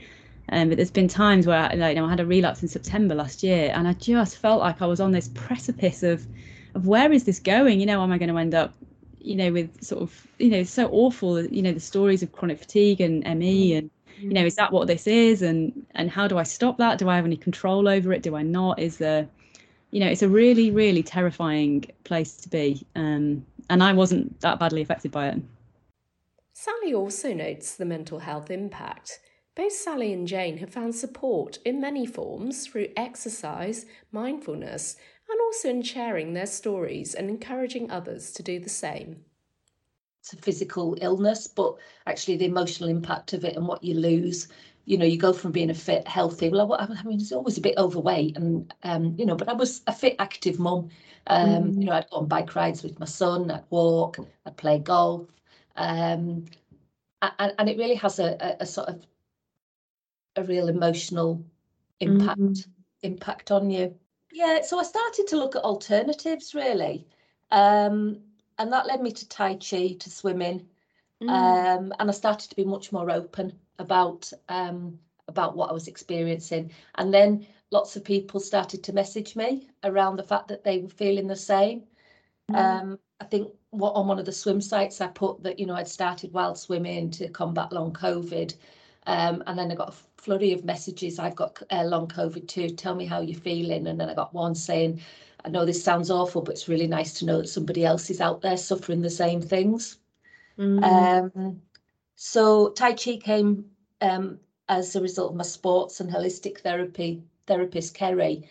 Um, 0.51 0.69
but 0.69 0.77
there's 0.77 0.91
been 0.91 1.09
times 1.09 1.47
where 1.47 1.59
I, 1.59 1.75
like, 1.75 1.97
you 1.97 2.03
know, 2.03 2.07
I 2.07 2.11
had 2.11 2.21
a 2.21 2.27
relapse 2.27 2.63
in 2.63 2.69
September 2.69 3.15
last 3.15 3.43
year, 3.43 3.71
and 3.75 3.89
I 3.89 3.95
just 3.95 4.39
felt 4.39 4.61
like 4.61 4.83
I 4.83 4.87
was 4.87 5.01
on 5.01 5.13
this 5.13 5.29
precipice 5.29 6.03
of 6.03 6.27
of 6.75 6.87
where 6.87 7.13
is 7.13 7.25
this 7.25 7.39
going? 7.39 7.81
You 7.81 7.87
know, 7.87 8.03
am 8.03 8.13
I 8.13 8.19
going 8.19 8.31
to 8.31 8.39
end 8.39 8.55
up, 8.55 8.75
you 9.21 9.37
know, 9.37 9.53
with 9.53 9.83
sort 9.83 10.03
of 10.03 10.27
you 10.39 10.51
know 10.51 10.63
so 10.65 10.89
awful, 10.89 11.45
you 11.45 11.63
know, 11.63 11.73
the 11.73 11.81
stories 11.81 12.23
of 12.23 12.33
chronic 12.33 12.59
fatigue 12.59 13.01
and 13.01 13.23
ME, 13.39 13.75
and 13.75 13.91
you 14.19 14.31
know, 14.31 14.45
is 14.45 14.57
that 14.57 14.73
what 14.73 14.87
this 14.87 15.07
is? 15.07 15.43
And 15.43 15.87
and 15.95 16.11
how 16.11 16.29
do 16.29 16.39
I 16.39 16.43
stop 16.43 16.79
that? 16.79 16.99
Do 16.99 17.09
I 17.09 17.17
have 17.17 17.25
any 17.25 17.37
control 17.37 17.89
over 17.89 18.13
it? 18.13 18.23
Do 18.23 18.37
I 18.37 18.43
not? 18.43 18.79
Is 18.79 18.99
there, 18.99 19.29
you 19.91 20.01
know, 20.01 20.09
it's 20.09 20.23
a 20.23 20.29
really 20.29 20.71
really 20.71 21.03
terrifying 21.03 21.85
place 22.05 22.37
to 22.37 22.49
be. 22.49 22.87
Um, 22.95 23.45
and 23.71 23.83
I 23.83 23.93
wasn't 23.93 24.41
that 24.41 24.59
badly 24.59 24.83
affected 24.83 25.11
by 25.11 25.29
it. 25.29 25.43
Sally 26.53 26.95
also 26.95 27.35
notes 27.35 27.75
the 27.75 27.85
mental 27.85 28.21
health 28.21 28.51
impact. 28.51 29.19
Both 29.57 29.73
Sally 29.73 30.13
and 30.13 30.27
Jane 30.27 30.59
have 30.59 30.71
found 30.71 30.95
support 30.95 31.59
in 31.65 31.81
many 31.81 32.07
forms 32.07 32.67
through 32.67 32.89
exercise, 32.97 33.87
mindfulness, 34.11 34.97
and 35.29 35.41
also 35.41 35.71
in 35.71 35.83
sharing 35.83 36.33
their 36.33 36.47
stories 36.47 37.15
and 37.15 37.31
encouraging 37.31 37.91
others 37.91 38.33
to 38.33 38.43
do 38.43 38.59
the 38.59 38.69
same. 38.69 39.25
A 40.33 40.37
physical 40.37 40.97
illness, 41.01 41.47
but 41.47 41.77
actually 42.07 42.37
the 42.37 42.47
emotional 42.47 42.89
impact 42.89 43.35
of 43.35 43.45
it 43.45 43.57
and 43.57 43.69
what 43.69 43.85
you 43.85 43.95
lose. 43.95 44.49
You 44.87 44.97
know, 44.97 45.05
you 45.05 45.19
go 45.19 45.33
from 45.33 45.53
being 45.53 45.71
a 45.71 45.75
fit, 45.75 46.09
healthy. 46.09 46.49
Well, 46.49 46.73
I, 46.73 46.87
I 46.87 47.03
mean, 47.05 47.21
it's 47.21 47.33
always 47.33 47.59
a 47.59 47.63
bit 47.63 47.77
overweight, 47.77 48.37
and 48.37 48.73
um, 48.83 49.15
you 49.19 49.27
know, 49.27 49.37
but 49.37 49.49
I 49.49 49.53
was 49.53 49.83
a 49.87 49.93
fit, 49.93 50.17
active 50.19 50.59
mum. 50.59 50.89
Um, 51.27 51.73
mm. 51.73 51.81
You 51.81 51.87
know, 51.87 51.93
I'd 51.93 52.09
go 52.11 52.19
on 52.19 52.27
bike 52.27 52.55
rides 52.55 52.83
with 52.83 52.99
my 52.99 53.07
son. 53.07 53.51
I'd 53.51 53.65
walk. 53.71 54.19
I'd 54.47 54.57
play 54.57 54.79
golf. 54.79 55.27
Um, 55.77 56.47
and, 57.39 57.55
and 57.59 57.69
it 57.69 57.79
really 57.79 57.95
has 57.97 58.19
a, 58.19 58.37
a, 58.41 58.57
a, 58.61 58.67
sort 58.67 58.89
of 58.89 59.05
a 60.37 60.45
real 60.45 60.69
emotional 60.69 61.45
impact 62.01 62.41
mm. 62.41 62.67
impact 63.03 63.51
on 63.51 63.71
you. 63.71 63.95
Yeah, 64.33 64.63
so 64.63 64.79
I 64.79 64.83
started 64.83 65.27
to 65.29 65.37
look 65.37 65.57
at 65.57 65.63
alternatives 65.63 66.55
really. 66.55 67.07
Um, 67.51 68.21
and 68.59 68.73
that 68.73 68.87
led 68.87 69.01
me 69.01 69.13
to 69.13 69.29
Tai 69.29 69.55
Chi, 69.57 69.97
to 69.99 70.11
swimming. 70.11 70.67
Mm. 71.23 71.29
Um, 71.29 71.93
and 71.99 72.11
I 72.11 72.13
started 72.13 72.51
to 72.51 72.57
be 72.57 72.65
much 72.65 72.93
more 72.93 73.11
open 73.11 73.53
about 73.79 74.33
um, 74.49 74.99
about 75.29 75.57
what 75.57 75.71
I 75.71 75.73
was 75.73 75.89
experiencing. 75.89 76.71
And 76.97 77.13
then 77.13 77.47
lots 77.71 77.97
of 77.97 78.05
people 78.05 78.41
started 78.41 78.83
to 78.85 78.93
message 78.93 79.35
me 79.37 79.69
around 79.83 80.17
the 80.17 80.23
fact 80.23 80.49
that 80.49 80.65
they 80.65 80.79
were 80.79 80.89
feeling 80.89 81.27
the 81.27 81.37
same. 81.37 81.85
Mm. 82.51 82.57
Um, 82.57 82.99
I 83.21 83.25
think 83.25 83.49
what 83.71 83.93
on 83.93 84.07
one 84.07 84.19
of 84.19 84.27
the 84.27 84.33
swim 84.33 84.61
sites 84.61 85.01
I 85.01 85.09
put 85.09 85.43
that 85.43 85.59
you 85.59 85.67
know 85.67 85.75
I'd 85.75 85.89
started 85.89 86.33
wild 86.33 86.59
swimming 86.59 87.11
to 87.13 87.29
combat 87.29 87.73
long 87.73 87.93
COVID, 87.93 88.55
um, 89.07 89.43
and 89.47 89.59
then 89.59 89.71
I 89.73 89.75
got 89.75 89.95
a 89.95 90.21
flurry 90.21 90.53
of 90.53 90.65
messages. 90.65 91.19
I've 91.19 91.37
got 91.37 91.63
uh, 91.71 91.85
long 91.85 92.07
COVID 92.09 92.49
too. 92.49 92.71
Tell 92.71 92.95
me 92.95 93.07
how 93.07 93.21
you're 93.21 93.41
feeling, 93.41 93.87
and 93.87 93.99
then 93.99 94.11
I 94.11 94.15
got 94.15 94.35
one 94.35 94.55
saying, 94.55 95.01
"I 95.45 95.51
know 95.51 95.65
this 95.65 95.83
sounds 95.83 96.11
awful, 96.11 96.43
but 96.43 96.53
it's 96.53 96.69
really 96.69 96.87
nice 96.87 97.19
to 97.19 97.27
know 97.27 97.39
that 97.39 97.49
somebody 97.49 97.85
else 97.85 98.11
is 98.11 98.21
out 98.21 98.41
there 98.41 98.57
suffering 98.57 99.03
the 99.03 99.11
same 99.11 99.41
things." 99.41 99.99
Mm. 100.59 100.83
Um, 101.37 101.63
so 102.17 102.71
Tai 102.71 102.95
Chi 102.95 103.17
came 103.17 103.71
um, 104.01 104.39
as 104.69 104.97
a 104.97 105.01
result 105.01 105.33
of 105.33 105.37
my 105.37 105.45
sports 105.45 106.01
and 106.01 106.11
holistic 106.11 106.61
therapy 106.61 107.23
therapist 107.47 107.95
Kerry 107.95 108.49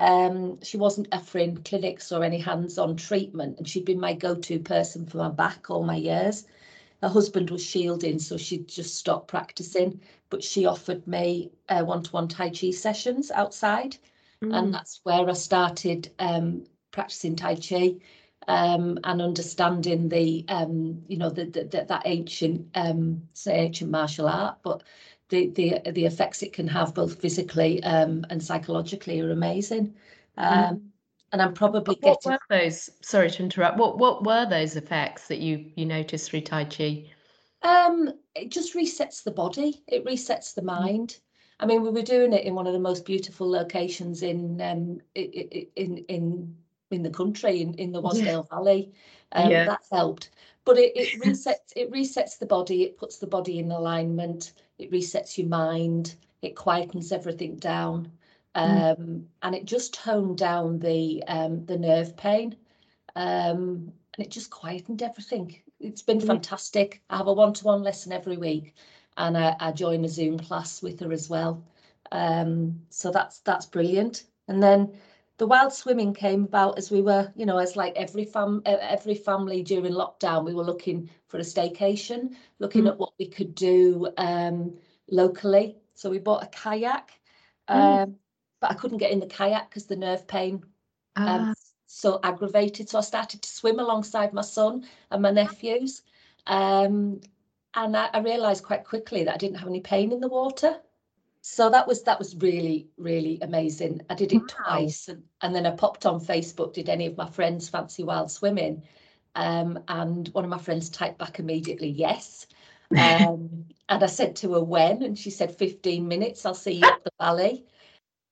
um, 0.00 0.58
she 0.62 0.78
wasn't 0.78 1.08
offering 1.12 1.58
clinics 1.58 2.10
or 2.10 2.24
any 2.24 2.38
hands-on 2.38 2.96
treatment, 2.96 3.58
and 3.58 3.68
she'd 3.68 3.84
been 3.84 4.00
my 4.00 4.14
go-to 4.14 4.58
person 4.58 5.04
for 5.04 5.18
my 5.18 5.28
back 5.28 5.68
all 5.68 5.84
my 5.84 5.96
years. 5.96 6.46
Her 7.02 7.08
husband 7.08 7.50
was 7.50 7.62
shielding, 7.62 8.18
so 8.18 8.38
she'd 8.38 8.66
just 8.66 8.96
stopped 8.96 9.28
practicing. 9.28 10.00
But 10.30 10.42
she 10.42 10.64
offered 10.64 11.06
me 11.06 11.50
uh, 11.68 11.84
one-to-one 11.84 12.28
Tai 12.28 12.48
Chi 12.50 12.70
sessions 12.70 13.30
outside, 13.30 13.98
mm. 14.42 14.56
and 14.56 14.74
that's 14.74 15.00
where 15.04 15.28
I 15.28 15.32
started 15.32 16.10
um, 16.18 16.64
practicing 16.90 17.36
Tai 17.36 17.56
Chi 17.56 17.96
um, 18.48 18.98
and 19.04 19.22
understanding 19.22 20.08
the, 20.08 20.44
um, 20.48 21.02
you 21.08 21.16
know, 21.16 21.30
the, 21.30 21.44
the, 21.44 21.64
the, 21.64 21.84
that 21.88 22.02
ancient, 22.04 22.68
um, 22.74 23.22
say 23.32 23.58
ancient 23.60 23.90
martial 23.90 24.28
art, 24.28 24.58
but 24.62 24.82
the 25.30 25.46
the 25.50 25.80
the 25.92 26.04
effects 26.04 26.42
it 26.42 26.52
can 26.52 26.68
have 26.68 26.94
both 26.94 27.20
physically 27.20 27.82
um, 27.84 28.26
and 28.30 28.42
psychologically 28.42 29.20
are 29.20 29.30
amazing. 29.30 29.94
Um, 30.36 30.54
mm. 30.54 30.82
And 31.32 31.40
I'm 31.40 31.54
probably 31.54 31.96
what 32.00 32.22
getting. 32.22 32.32
were 32.32 32.58
those? 32.58 32.90
Sorry 33.02 33.30
to 33.30 33.42
interrupt. 33.42 33.78
What 33.78 33.98
what 33.98 34.24
were 34.26 34.46
those 34.46 34.76
effects 34.76 35.28
that 35.28 35.38
you 35.38 35.70
you 35.76 35.86
noticed 35.86 36.28
through 36.28 36.40
Tai 36.42 36.64
Chi? 36.64 37.04
Um, 37.62 38.12
it 38.34 38.50
just 38.50 38.74
resets 38.74 39.22
the 39.22 39.30
body. 39.30 39.82
It 39.86 40.04
resets 40.04 40.54
the 40.54 40.62
mm. 40.62 40.66
mind. 40.66 41.18
I 41.60 41.66
mean, 41.66 41.82
we 41.82 41.90
were 41.90 42.02
doing 42.02 42.32
it 42.32 42.44
in 42.44 42.54
one 42.54 42.66
of 42.66 42.72
the 42.72 42.80
most 42.80 43.04
beautiful 43.04 43.48
locations 43.48 44.22
in 44.22 44.60
um, 44.60 45.00
in 45.14 46.04
in 46.08 46.56
in 46.90 47.02
the 47.02 47.10
country, 47.10 47.60
in, 47.60 47.74
in 47.74 47.92
the 47.92 48.02
Wasdale 48.02 48.46
yeah. 48.50 48.56
Valley. 48.56 48.92
Um, 49.32 49.50
yeah. 49.50 49.64
That 49.66 49.84
helped. 49.92 50.30
But 50.64 50.78
it, 50.78 50.92
it 50.96 51.22
resets 51.22 51.72
it 51.76 51.92
resets 51.92 52.38
the 52.38 52.46
body. 52.46 52.82
It 52.82 52.98
puts 52.98 53.18
the 53.18 53.28
body 53.28 53.60
in 53.60 53.70
alignment 53.70 54.52
it 54.80 54.90
resets 54.90 55.36
your 55.36 55.46
mind, 55.46 56.16
it 56.42 56.56
quietens 56.56 57.12
everything 57.12 57.56
down, 57.56 58.10
mm. 58.56 58.62
um, 58.62 58.96
mm. 58.96 59.24
and 59.42 59.54
it 59.54 59.66
just 59.66 59.94
toned 59.94 60.38
down 60.38 60.78
the 60.78 61.22
um, 61.28 61.64
the 61.66 61.78
nerve 61.78 62.16
pain. 62.16 62.56
Um, 63.14 63.92
and 64.14 64.26
it 64.26 64.30
just 64.30 64.50
quietened 64.50 65.02
everything. 65.02 65.56
It's 65.78 66.02
been 66.02 66.20
fantastic. 66.20 67.02
I 67.10 67.18
have 67.18 67.26
a 67.26 67.32
one-to-one 67.32 67.82
lesson 67.82 68.12
every 68.12 68.36
week, 68.36 68.74
and 69.16 69.36
I, 69.36 69.56
I 69.60 69.72
join 69.72 70.04
a 70.04 70.08
Zoom 70.08 70.38
class 70.38 70.82
with 70.82 71.00
her 71.00 71.12
as 71.12 71.28
well. 71.28 71.62
Um, 72.12 72.80
so 72.90 73.10
that's 73.10 73.40
that's 73.40 73.66
brilliant. 73.66 74.24
And 74.48 74.62
then 74.62 74.92
the 75.38 75.46
wild 75.46 75.72
swimming 75.72 76.12
came 76.12 76.44
about 76.44 76.76
as 76.76 76.90
we 76.90 77.00
were, 77.00 77.32
you 77.34 77.46
know, 77.46 77.58
as 77.58 77.76
like 77.76 77.94
every 77.96 78.24
fam 78.24 78.62
every 78.66 79.14
family 79.14 79.62
during 79.62 79.92
lockdown, 79.92 80.44
we 80.44 80.54
were 80.54 80.64
looking 80.64 81.08
for 81.28 81.38
a 81.38 81.42
staycation, 81.42 82.34
looking 82.58 82.84
mm. 82.84 82.88
at 82.88 82.98
what 82.98 83.12
we 83.18 83.26
could 83.26 83.54
do 83.54 84.10
um, 84.18 84.76
locally. 85.10 85.76
So 85.94 86.10
we 86.10 86.18
bought 86.18 86.42
a 86.42 86.46
kayak, 86.48 87.12
mm. 87.68 87.74
um, 87.74 88.16
but 88.60 88.70
I 88.70 88.74
couldn't 88.74 88.98
get 88.98 89.12
in 89.12 89.20
the 89.20 89.26
kayak 89.26 89.70
because 89.70 89.86
the 89.86 89.96
nerve 89.96 90.26
pain 90.26 90.62
um, 91.16 91.26
ah. 91.26 91.54
so 91.86 92.20
aggravated. 92.22 92.88
So 92.88 92.98
I 92.98 93.02
started 93.02 93.42
to 93.42 93.48
swim 93.48 93.78
alongside 93.78 94.32
my 94.32 94.42
son 94.42 94.86
and 95.10 95.22
my 95.22 95.30
nephews. 95.30 96.02
Um, 96.46 97.20
and 97.74 97.96
I, 97.96 98.08
I 98.12 98.18
realised 98.18 98.64
quite 98.64 98.84
quickly 98.84 99.24
that 99.24 99.34
I 99.34 99.38
didn't 99.38 99.58
have 99.58 99.68
any 99.68 99.80
pain 99.80 100.12
in 100.12 100.20
the 100.20 100.28
water. 100.28 100.76
So 101.42 101.70
that 101.70 101.86
was 101.86 102.02
that 102.02 102.18
was 102.18 102.36
really 102.36 102.88
really 102.98 103.38
amazing. 103.40 104.02
I 104.10 104.14
did 104.14 104.32
it 104.32 104.42
wow. 104.42 104.46
twice 104.48 105.08
and, 105.08 105.22
and 105.40 105.54
then 105.54 105.66
i 105.66 105.70
popped 105.70 106.04
on 106.04 106.20
facebook 106.20 106.74
did 106.74 106.90
any 106.90 107.06
of 107.06 107.16
my 107.16 107.28
friends 107.30 107.68
fancy 107.68 108.04
wild 108.04 108.30
swimming? 108.30 108.82
Um, 109.36 109.78
and 109.88 110.28
one 110.28 110.44
of 110.44 110.50
my 110.50 110.58
friends 110.58 110.90
typed 110.90 111.18
back 111.18 111.38
immediately 111.38 111.88
yes. 111.88 112.46
Um, 112.90 113.66
and 113.88 114.02
i 114.02 114.06
said 114.06 114.36
to 114.36 114.54
her 114.54 114.62
when? 114.62 115.02
And 115.02 115.18
she 115.18 115.30
said 115.30 115.56
15 115.56 116.06
minutes 116.06 116.44
i'll 116.44 116.54
see 116.54 116.74
you 116.74 116.84
at 116.84 117.04
the 117.04 117.12
valley. 117.18 117.64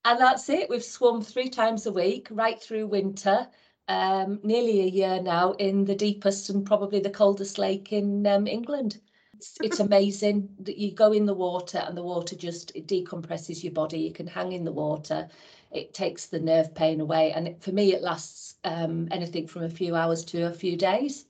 And 0.05 0.21
that's 0.21 0.49
it. 0.49 0.71
We've 0.71 0.85
swum 0.85 1.23
three 1.23 1.49
times 1.49 1.87
a 1.87 1.93
week 1.93 2.29
right 2.31 2.61
through 2.61 2.87
winter 2.89 3.47
um, 3.89 4.41
nearly 4.43 4.81
a 4.81 4.87
year 4.87 5.21
now 5.23 5.53
in 5.53 5.85
the 5.85 5.95
deepest 5.95 6.51
and 6.51 6.67
probably 6.67 7.01
the 7.01 7.11
coldest 7.11 7.59
lake 7.59 7.93
in 7.93 8.27
um, 8.27 8.47
england 8.47 9.01
it's, 9.39 9.59
it's 9.63 9.81
amazing 9.81 10.49
that 10.61 10.79
you 10.79 10.93
go 10.93 11.13
in 11.13 11.25
the 11.25 11.35
water 11.35 11.79
and 11.79 11.97
the 11.97 12.03
water 12.03 12.35
just 12.35 12.73
it 12.75 12.89
decompresses 12.89 13.63
your 13.63 13.73
body. 13.73 14.01
You 14.01 14.13
can 14.13 14.27
hang 14.27 14.53
in 14.53 14.65
the 14.65 14.73
water. 14.73 15.29
It 15.71 15.95
takes 15.95 16.27
the 16.27 16.41
nerve 16.41 16.75
pain 16.75 17.01
away. 17.01 17.33
And 17.33 17.47
it, 17.47 17.63
for 17.63 17.71
me, 17.71 17.95
it 17.95 18.03
lasts 18.03 18.57
um, 18.65 19.07
anything 19.13 19.47
from 19.47 19.63
a 19.63 19.71
few 19.71 19.95
hours 19.95 20.25
to 20.27 20.47
a 20.47 20.53
few 20.53 20.77
days. 20.77 21.27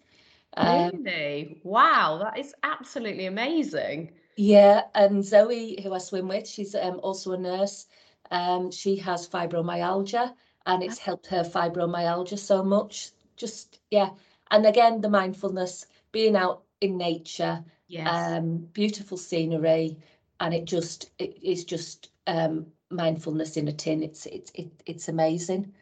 Um, 0.56 0.90
really? 0.92 1.60
Wow, 1.64 2.18
that 2.22 2.38
is 2.38 2.54
absolutely 2.62 3.26
amazing. 3.26 4.12
Yeah, 4.36 4.82
and 4.94 5.22
Zoe, 5.22 5.78
who 5.82 5.92
I 5.92 5.98
swim 5.98 6.28
with, 6.28 6.48
she's 6.48 6.74
um, 6.74 7.00
also 7.02 7.32
a 7.32 7.38
nurse. 7.38 7.86
Um, 8.30 8.70
she 8.70 8.96
has 8.96 9.28
fibromyalgia, 9.28 10.32
and 10.64 10.82
it's 10.82 10.98
helped 10.98 11.26
her 11.26 11.42
fibromyalgia 11.42 12.38
so 12.38 12.62
much. 12.62 13.10
Just 13.36 13.80
yeah, 13.90 14.10
and 14.50 14.64
again, 14.64 15.00
the 15.00 15.10
mindfulness, 15.10 15.86
being 16.12 16.36
out 16.36 16.62
in 16.80 16.96
nature, 16.96 17.64
Yes. 17.88 18.32
Um, 18.32 18.58
beautiful 18.72 19.16
scenery, 19.16 19.96
and 20.40 20.52
it 20.54 20.66
just 20.66 21.10
it 21.18 21.42
is 21.42 21.64
just 21.64 22.10
um, 22.26 22.66
mindfulness 22.90 23.56
in 23.56 23.68
a 23.68 23.72
tin. 23.72 24.02
It's 24.02 24.26
it's 24.26 24.50
it, 24.54 24.70
it's 24.86 25.08
amazing. 25.08 25.72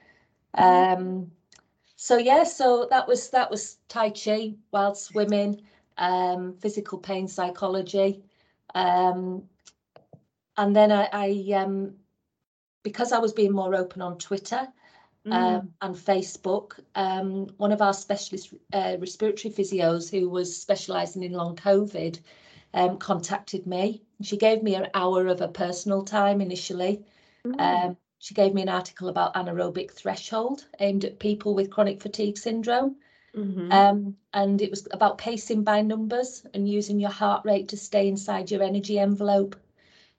Mm-hmm. 0.57 1.03
Um, 1.03 1.31
so 1.97 2.17
yeah, 2.17 2.45
so 2.45 2.87
that 2.91 3.09
was 3.09 3.31
that 3.31 3.51
was 3.51 3.79
Tai 3.89 4.11
Chi, 4.11 4.55
wild 4.71 4.97
swimming, 4.97 5.63
um, 5.99 6.55
physical 6.61 6.99
pain 6.99 7.27
psychology, 7.27 8.23
um, 8.75 9.43
and 10.57 10.77
then 10.77 10.93
I, 10.93 11.09
I 11.13 11.53
um, 11.55 11.95
because 12.83 13.13
I 13.13 13.19
was 13.19 13.33
being 13.33 13.53
more 13.53 13.75
open 13.75 14.01
on 14.01 14.19
Twitter. 14.19 14.69
Um, 15.33 15.71
and 15.81 15.95
Facebook. 15.95 16.79
Um, 16.95 17.49
one 17.57 17.73
of 17.73 17.83
our 17.83 17.95
specialist 17.95 18.55
uh, 18.73 18.97
respiratory 18.99 19.53
physios 19.53 20.11
who 20.11 20.29
was 20.29 20.57
specialising 20.57 21.23
in 21.23 21.33
long 21.33 21.57
COVID 21.57 22.21
um, 22.75 22.99
contacted 22.99 23.67
me. 23.67 24.03
She 24.23 24.37
gave 24.37 24.63
me 24.63 24.75
an 24.75 24.89
hour 24.95 25.27
of 25.27 25.41
her 25.41 25.49
personal 25.49 26.05
time 26.05 26.41
initially. 26.41 27.05
Mm. 27.47 27.61
Um, 27.61 27.97
she 28.19 28.35
gave 28.35 28.55
me 28.55 28.63
an 28.63 28.69
article 28.69 29.09
about 29.09 29.35
anaerobic 29.35 29.93
threshold 29.93 30.67
aimed 30.81 31.05
at 31.05 31.19
people 31.19 31.55
with 31.55 31.71
chronic 31.71 32.01
fatigue 32.01 32.39
syndrome. 32.39 32.97
Mm-hmm. 33.37 33.71
Um, 33.71 34.17
and 34.33 34.63
it 34.63 34.71
was 34.71 34.89
about 34.93 35.19
pacing 35.19 35.63
by 35.63 35.83
numbers 35.83 36.47
and 36.55 36.69
using 36.69 36.99
your 36.99 37.11
heart 37.11 37.45
rate 37.45 37.69
to 37.69 37.77
stay 37.77 38.09
inside 38.09 38.51
your 38.51 38.63
energy 38.63 38.99
envelope. 38.99 39.57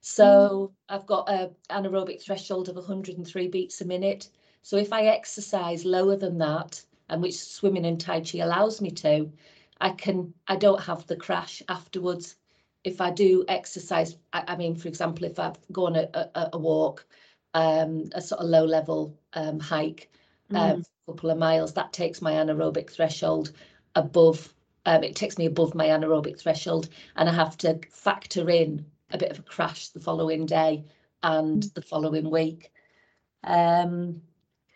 So 0.02 0.72
mm. 0.72 0.72
I've 0.88 1.08
got 1.08 1.30
a 1.30 1.52
anaerobic 1.70 2.22
threshold 2.22 2.70
of 2.70 2.76
103 2.76 3.48
beats 3.48 3.82
a 3.82 3.86
minute. 3.86 4.30
So 4.68 4.76
if 4.76 4.92
I 4.92 5.06
exercise 5.06 5.86
lower 5.86 6.18
than 6.18 6.40
that, 6.40 6.84
and 7.08 7.22
which 7.22 7.38
swimming 7.38 7.86
and 7.86 7.98
Tai 7.98 8.20
Chi 8.20 8.40
allows 8.40 8.82
me 8.82 8.92
to, 8.92 9.32
I 9.80 9.92
can 9.92 10.34
I 10.50 10.58
don't 10.58 10.82
have 10.82 11.08
the 11.08 11.16
crash 11.16 11.64
afterwards. 11.70 12.36
If 12.84 13.00
I 13.00 13.12
do 13.12 13.46
exercise, 13.48 14.18
I, 14.34 14.44
I 14.46 14.56
mean, 14.58 14.76
for 14.76 14.90
example, 14.90 15.24
if 15.24 15.40
I 15.40 15.54
go 15.72 15.86
on 15.86 15.96
a, 15.96 16.10
a, 16.14 16.50
a 16.52 16.60
walk, 16.60 17.08
um, 17.54 18.10
a 18.14 18.22
sort 18.22 18.42
of 18.42 18.50
low 18.50 18.66
level 18.66 19.18
um, 19.32 19.58
hike, 19.58 20.12
um, 20.54 20.80
mm. 20.80 20.82
a 20.82 21.12
couple 21.14 21.30
of 21.30 21.38
miles, 21.38 21.74
that 21.76 21.94
takes 21.94 22.22
my 22.22 22.34
anaerobic 22.34 22.90
threshold 22.90 23.54
above. 23.96 24.54
Um, 24.86 25.02
it 25.02 25.16
takes 25.16 25.38
me 25.38 25.46
above 25.46 25.76
my 25.76 25.86
anaerobic 25.86 26.42
threshold, 26.42 26.90
and 27.16 27.30
I 27.30 27.34
have 27.34 27.58
to 27.60 27.80
factor 27.90 28.50
in 28.50 28.86
a 29.12 29.18
bit 29.18 29.32
of 29.32 29.40
a 29.40 29.44
crash 29.44 29.88
the 29.88 30.02
following 30.02 30.46
day 30.46 30.84
and 31.24 31.64
mm. 31.64 31.74
the 31.74 31.82
following 31.82 32.30
week. 32.30 32.74
Um, 33.46 34.24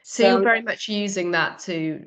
so, 0.03 0.23
so 0.23 0.29
you're 0.29 0.43
very 0.43 0.61
much 0.61 0.87
using 0.87 1.31
that 1.31 1.59
to 1.59 2.05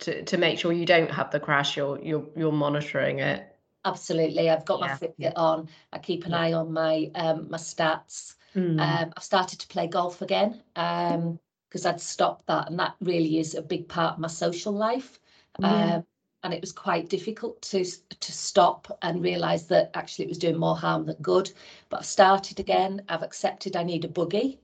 to 0.00 0.24
to 0.24 0.36
make 0.36 0.58
sure 0.58 0.72
you 0.72 0.86
don't 0.86 1.10
have 1.10 1.30
the 1.30 1.40
crash. 1.40 1.76
You're 1.76 2.00
you're 2.02 2.26
you're 2.36 2.52
monitoring 2.52 3.20
it. 3.20 3.46
Absolutely, 3.84 4.50
I've 4.50 4.64
got 4.64 4.80
my 4.80 4.88
yeah. 4.88 4.98
Fitbit 4.98 5.32
on. 5.36 5.68
I 5.92 5.98
keep 5.98 6.24
an 6.24 6.32
yeah. 6.32 6.38
eye 6.38 6.52
on 6.52 6.72
my 6.72 7.10
um, 7.14 7.48
my 7.48 7.58
stats. 7.58 8.34
Mm. 8.56 8.80
Um, 8.80 9.12
I've 9.16 9.22
started 9.22 9.60
to 9.60 9.68
play 9.68 9.86
golf 9.86 10.20
again 10.20 10.62
because 10.74 11.14
um, 11.14 11.86
I'd 11.86 12.00
stopped 12.00 12.46
that, 12.46 12.68
and 12.70 12.78
that 12.78 12.96
really 13.00 13.38
is 13.38 13.54
a 13.54 13.62
big 13.62 13.88
part 13.88 14.14
of 14.14 14.18
my 14.18 14.28
social 14.28 14.72
life. 14.72 15.20
Yeah. 15.60 15.96
Um, 15.96 16.06
and 16.44 16.54
it 16.54 16.60
was 16.60 16.72
quite 16.72 17.08
difficult 17.08 17.60
to 17.62 17.84
to 17.84 18.32
stop 18.32 18.98
and 19.02 19.22
realise 19.22 19.64
that 19.64 19.90
actually 19.94 20.24
it 20.24 20.28
was 20.28 20.38
doing 20.38 20.56
more 20.56 20.76
harm 20.76 21.06
than 21.06 21.16
good. 21.22 21.50
But 21.88 22.00
I've 22.00 22.06
started 22.06 22.58
again. 22.58 23.02
I've 23.08 23.22
accepted 23.22 23.76
I 23.76 23.84
need 23.84 24.04
a 24.04 24.08
buggy 24.08 24.60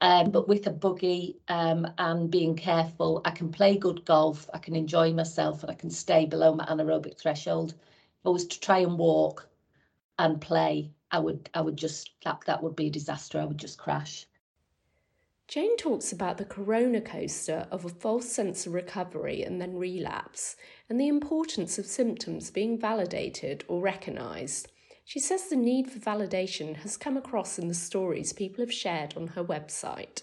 um, 0.00 0.30
but 0.30 0.48
with 0.48 0.66
a 0.66 0.70
buggy 0.70 1.38
um, 1.48 1.86
and 1.98 2.30
being 2.30 2.54
careful, 2.54 3.20
I 3.24 3.30
can 3.30 3.50
play 3.50 3.76
good 3.76 4.04
golf, 4.04 4.48
I 4.54 4.58
can 4.58 4.76
enjoy 4.76 5.12
myself, 5.12 5.62
and 5.62 5.70
I 5.70 5.74
can 5.74 5.90
stay 5.90 6.26
below 6.26 6.54
my 6.54 6.64
anaerobic 6.66 7.18
threshold. 7.18 7.70
If 7.72 8.26
I 8.26 8.28
was 8.30 8.46
to 8.46 8.60
try 8.60 8.78
and 8.78 8.98
walk 8.98 9.48
and 10.18 10.40
play, 10.40 10.90
I 11.10 11.18
would, 11.18 11.50
I 11.54 11.60
would 11.62 11.76
just 11.76 12.10
that 12.24 12.42
that 12.46 12.62
would 12.62 12.76
be 12.76 12.86
a 12.86 12.90
disaster. 12.90 13.40
I 13.40 13.44
would 13.44 13.58
just 13.58 13.78
crash. 13.78 14.26
Jane 15.48 15.78
talks 15.78 16.12
about 16.12 16.36
the 16.36 16.44
corona 16.44 17.00
coaster 17.00 17.66
of 17.70 17.86
a 17.86 17.88
false 17.88 18.30
sense 18.30 18.66
of 18.66 18.74
recovery 18.74 19.42
and 19.42 19.60
then 19.60 19.78
relapse, 19.78 20.56
and 20.90 21.00
the 21.00 21.08
importance 21.08 21.78
of 21.78 21.86
symptoms 21.86 22.50
being 22.50 22.78
validated 22.78 23.64
or 23.66 23.80
recognised. 23.80 24.68
She 25.08 25.20
says 25.20 25.48
the 25.48 25.56
need 25.56 25.90
for 25.90 25.98
validation 25.98 26.76
has 26.76 26.98
come 26.98 27.16
across 27.16 27.58
in 27.58 27.66
the 27.66 27.72
stories 27.72 28.34
people 28.34 28.62
have 28.62 28.70
shared 28.70 29.16
on 29.16 29.28
her 29.28 29.42
website. 29.42 30.20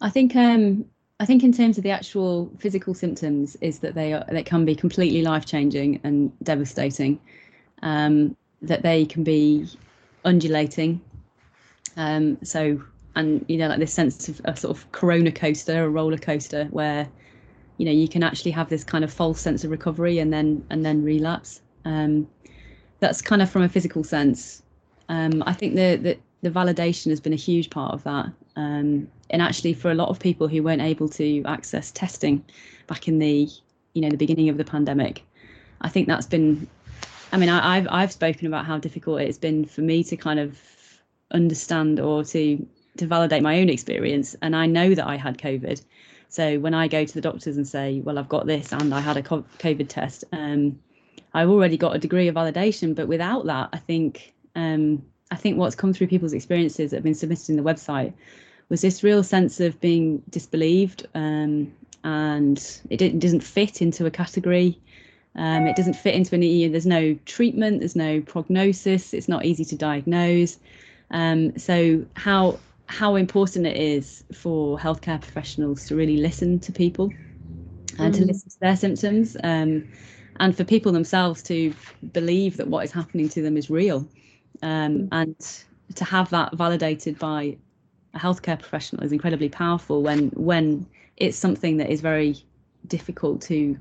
I 0.00 0.10
think 0.10 0.36
um, 0.36 0.84
I 1.18 1.26
think 1.26 1.42
in 1.42 1.52
terms 1.52 1.76
of 1.76 1.82
the 1.82 1.90
actual 1.90 2.52
physical 2.60 2.94
symptoms 2.94 3.56
is 3.60 3.80
that 3.80 3.96
they 3.96 4.12
are 4.12 4.24
they 4.30 4.44
can 4.44 4.64
be 4.64 4.76
completely 4.76 5.22
life 5.22 5.44
changing 5.44 5.98
and 6.04 6.30
devastating. 6.44 7.18
Um, 7.82 8.36
that 8.62 8.82
they 8.82 9.04
can 9.06 9.24
be 9.24 9.66
undulating. 10.24 11.00
Um, 11.96 12.38
so 12.44 12.80
and 13.16 13.44
you 13.48 13.56
know 13.56 13.66
like 13.66 13.80
this 13.80 13.92
sense 13.92 14.28
of 14.28 14.40
a 14.44 14.56
sort 14.56 14.76
of 14.76 14.92
corona 14.92 15.32
coaster, 15.32 15.82
a 15.82 15.88
roller 15.88 16.16
coaster 16.16 16.66
where 16.66 17.08
you 17.78 17.86
know 17.86 17.92
you 17.92 18.06
can 18.06 18.22
actually 18.22 18.52
have 18.52 18.68
this 18.68 18.84
kind 18.84 19.02
of 19.02 19.12
false 19.12 19.40
sense 19.40 19.64
of 19.64 19.72
recovery 19.72 20.20
and 20.20 20.32
then 20.32 20.64
and 20.70 20.84
then 20.84 21.02
relapse. 21.02 21.60
Um, 21.84 22.28
that's 23.02 23.20
kind 23.20 23.42
of 23.42 23.50
from 23.50 23.62
a 23.62 23.68
physical 23.68 24.04
sense. 24.04 24.62
Um, 25.08 25.42
I 25.44 25.52
think 25.52 25.74
the, 25.74 25.96
the, 25.96 26.18
the 26.42 26.50
validation 26.50 27.10
has 27.10 27.20
been 27.20 27.32
a 27.32 27.36
huge 27.36 27.68
part 27.68 27.92
of 27.92 28.04
that. 28.04 28.26
Um, 28.54 29.08
and 29.30 29.42
actually, 29.42 29.74
for 29.74 29.90
a 29.90 29.94
lot 29.94 30.08
of 30.08 30.20
people 30.20 30.46
who 30.46 30.62
weren't 30.62 30.80
able 30.80 31.08
to 31.10 31.42
access 31.44 31.90
testing 31.90 32.44
back 32.86 33.08
in 33.08 33.18
the 33.18 33.48
you 33.94 34.00
know 34.00 34.08
the 34.08 34.16
beginning 34.16 34.48
of 34.48 34.56
the 34.56 34.64
pandemic, 34.64 35.24
I 35.80 35.88
think 35.88 36.06
that's 36.06 36.26
been. 36.26 36.68
I 37.32 37.38
mean, 37.38 37.48
I, 37.48 37.76
I've 37.76 37.88
I've 37.90 38.12
spoken 38.12 38.46
about 38.46 38.66
how 38.66 38.78
difficult 38.78 39.20
it's 39.20 39.38
been 39.38 39.64
for 39.64 39.80
me 39.80 40.04
to 40.04 40.16
kind 40.16 40.38
of 40.38 40.58
understand 41.32 41.98
or 41.98 42.24
to 42.24 42.66
to 42.98 43.06
validate 43.06 43.42
my 43.42 43.58
own 43.60 43.68
experience, 43.68 44.36
and 44.42 44.54
I 44.54 44.66
know 44.66 44.94
that 44.94 45.06
I 45.06 45.16
had 45.16 45.38
COVID. 45.38 45.82
So 46.28 46.58
when 46.60 46.72
I 46.72 46.88
go 46.88 47.04
to 47.04 47.14
the 47.14 47.20
doctors 47.20 47.56
and 47.56 47.66
say, 47.66 48.00
"Well, 48.00 48.18
I've 48.18 48.28
got 48.28 48.46
this 48.46 48.72
and 48.72 48.94
I 48.94 49.00
had 49.00 49.16
a 49.16 49.22
COVID 49.22 49.88
test," 49.88 50.24
um, 50.32 50.78
I've 51.34 51.48
already 51.48 51.76
got 51.76 51.96
a 51.96 51.98
degree 51.98 52.28
of 52.28 52.34
validation. 52.34 52.94
But 52.94 53.08
without 53.08 53.46
that, 53.46 53.70
I 53.72 53.78
think 53.78 54.34
um, 54.54 55.04
I 55.30 55.36
think 55.36 55.58
what's 55.58 55.74
come 55.74 55.92
through 55.92 56.08
people's 56.08 56.32
experiences 56.32 56.90
that 56.90 56.98
have 56.98 57.04
been 57.04 57.14
submitted 57.14 57.50
in 57.50 57.56
the 57.56 57.62
website 57.62 58.12
was 58.68 58.80
this 58.80 59.02
real 59.02 59.22
sense 59.22 59.60
of 59.60 59.80
being 59.80 60.22
disbelieved 60.30 61.06
um, 61.14 61.72
and 62.04 62.80
it, 62.90 63.02
it 63.02 63.18
doesn't 63.18 63.42
fit 63.42 63.82
into 63.82 64.06
a 64.06 64.10
category. 64.10 64.78
Um, 65.34 65.66
it 65.66 65.76
doesn't 65.76 65.94
fit 65.94 66.14
into 66.14 66.34
any. 66.34 66.68
There's 66.68 66.86
no 66.86 67.14
treatment. 67.24 67.80
There's 67.80 67.96
no 67.96 68.20
prognosis. 68.20 69.14
It's 69.14 69.28
not 69.28 69.44
easy 69.44 69.64
to 69.66 69.76
diagnose. 69.76 70.58
Um, 71.10 71.56
so 71.58 72.04
how 72.16 72.58
how 72.86 73.14
important 73.14 73.66
it 73.66 73.76
is 73.76 74.24
for 74.34 74.78
healthcare 74.78 75.20
professionals 75.20 75.86
to 75.86 75.96
really 75.96 76.18
listen 76.18 76.58
to 76.60 76.72
people 76.72 77.10
and 77.98 78.14
mm. 78.14 78.18
to 78.18 78.24
listen 78.26 78.50
to 78.50 78.60
their 78.60 78.76
symptoms, 78.76 79.36
um, 79.42 79.88
and 80.40 80.56
for 80.56 80.64
people 80.64 80.92
themselves 80.92 81.42
to 81.44 81.74
believe 82.12 82.56
that 82.56 82.68
what 82.68 82.84
is 82.84 82.92
happening 82.92 83.28
to 83.30 83.42
them 83.42 83.56
is 83.56 83.70
real, 83.70 84.06
um, 84.62 84.98
mm. 84.98 85.08
and 85.12 85.36
to 85.94 86.04
have 86.04 86.30
that 86.30 86.54
validated 86.54 87.18
by 87.18 87.56
a 88.14 88.18
healthcare 88.18 88.58
professional 88.58 89.02
is 89.02 89.12
incredibly 89.12 89.48
powerful 89.48 90.02
when 90.02 90.28
when 90.30 90.86
it's 91.16 91.36
something 91.36 91.76
that 91.78 91.90
is 91.90 92.00
very 92.00 92.36
difficult 92.88 93.40
to 93.42 93.78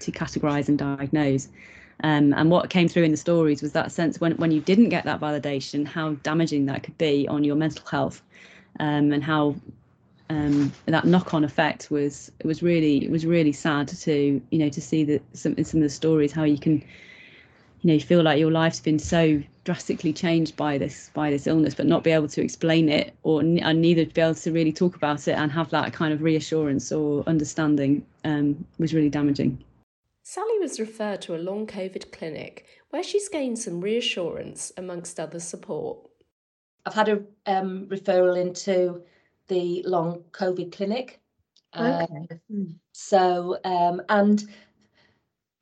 to 0.00 0.12
categorize 0.12 0.68
and 0.68 0.78
diagnose. 0.78 1.48
Um, 2.04 2.32
and 2.34 2.48
what 2.48 2.70
came 2.70 2.86
through 2.86 3.02
in 3.02 3.10
the 3.10 3.16
stories 3.16 3.60
was 3.60 3.72
that 3.72 3.90
sense 3.90 4.20
when, 4.20 4.36
when 4.36 4.52
you 4.52 4.60
didn't 4.60 4.88
get 4.88 5.04
that 5.04 5.18
validation, 5.18 5.84
how 5.84 6.12
damaging 6.22 6.66
that 6.66 6.84
could 6.84 6.96
be 6.96 7.26
on 7.26 7.42
your 7.42 7.56
mental 7.56 7.84
health, 7.88 8.22
um, 8.78 9.12
and 9.12 9.24
how 9.24 9.56
um, 10.30 10.72
that 10.86 11.04
knock-on 11.04 11.44
effect 11.44 11.90
was 11.90 12.30
it 12.40 12.46
was 12.46 12.62
really 12.62 13.04
it 13.04 13.10
was 13.10 13.24
really 13.24 13.52
sad 13.52 13.88
to 13.88 14.40
you 14.50 14.58
know 14.58 14.68
to 14.68 14.80
see 14.80 15.04
that 15.04 15.22
some 15.36 15.62
some 15.64 15.80
of 15.80 15.84
the 15.84 15.88
stories 15.88 16.32
how 16.32 16.44
you 16.44 16.58
can 16.58 16.74
you 17.80 17.88
know 17.88 17.94
you 17.94 18.00
feel 18.00 18.22
like 18.22 18.38
your 18.38 18.50
life's 18.50 18.80
been 18.80 18.98
so 18.98 19.42
drastically 19.64 20.12
changed 20.12 20.56
by 20.56 20.76
this 20.76 21.10
by 21.14 21.30
this 21.30 21.46
illness 21.46 21.74
but 21.74 21.86
not 21.86 22.04
be 22.04 22.10
able 22.10 22.28
to 22.28 22.42
explain 22.42 22.88
it 22.88 23.14
or 23.22 23.40
and 23.40 23.80
neither 23.80 24.04
be 24.06 24.20
able 24.20 24.34
to 24.34 24.52
really 24.52 24.72
talk 24.72 24.96
about 24.96 25.26
it 25.28 25.32
and 25.32 25.52
have 25.52 25.70
that 25.70 25.92
kind 25.92 26.12
of 26.12 26.22
reassurance 26.22 26.92
or 26.92 27.22
understanding 27.26 28.04
um, 28.24 28.66
was 28.78 28.92
really 28.92 29.10
damaging 29.10 29.62
Sally 30.24 30.58
was 30.58 30.78
referred 30.78 31.22
to 31.22 31.34
a 31.34 31.38
long 31.38 31.66
COVID 31.66 32.12
clinic 32.12 32.66
where 32.90 33.02
she's 33.02 33.30
gained 33.30 33.58
some 33.58 33.80
reassurance 33.80 34.72
amongst 34.76 35.18
other 35.18 35.40
support. 35.40 35.98
I've 36.84 36.92
had 36.92 37.08
a 37.08 37.22
um, 37.46 37.86
referral 37.86 38.38
into 38.38 39.02
the 39.48 39.82
long 39.86 40.24
COVID 40.32 40.72
clinic. 40.72 41.20
Okay. 41.76 42.06
Um, 42.50 42.80
so, 42.92 43.58
um, 43.64 44.00
and 44.08 44.44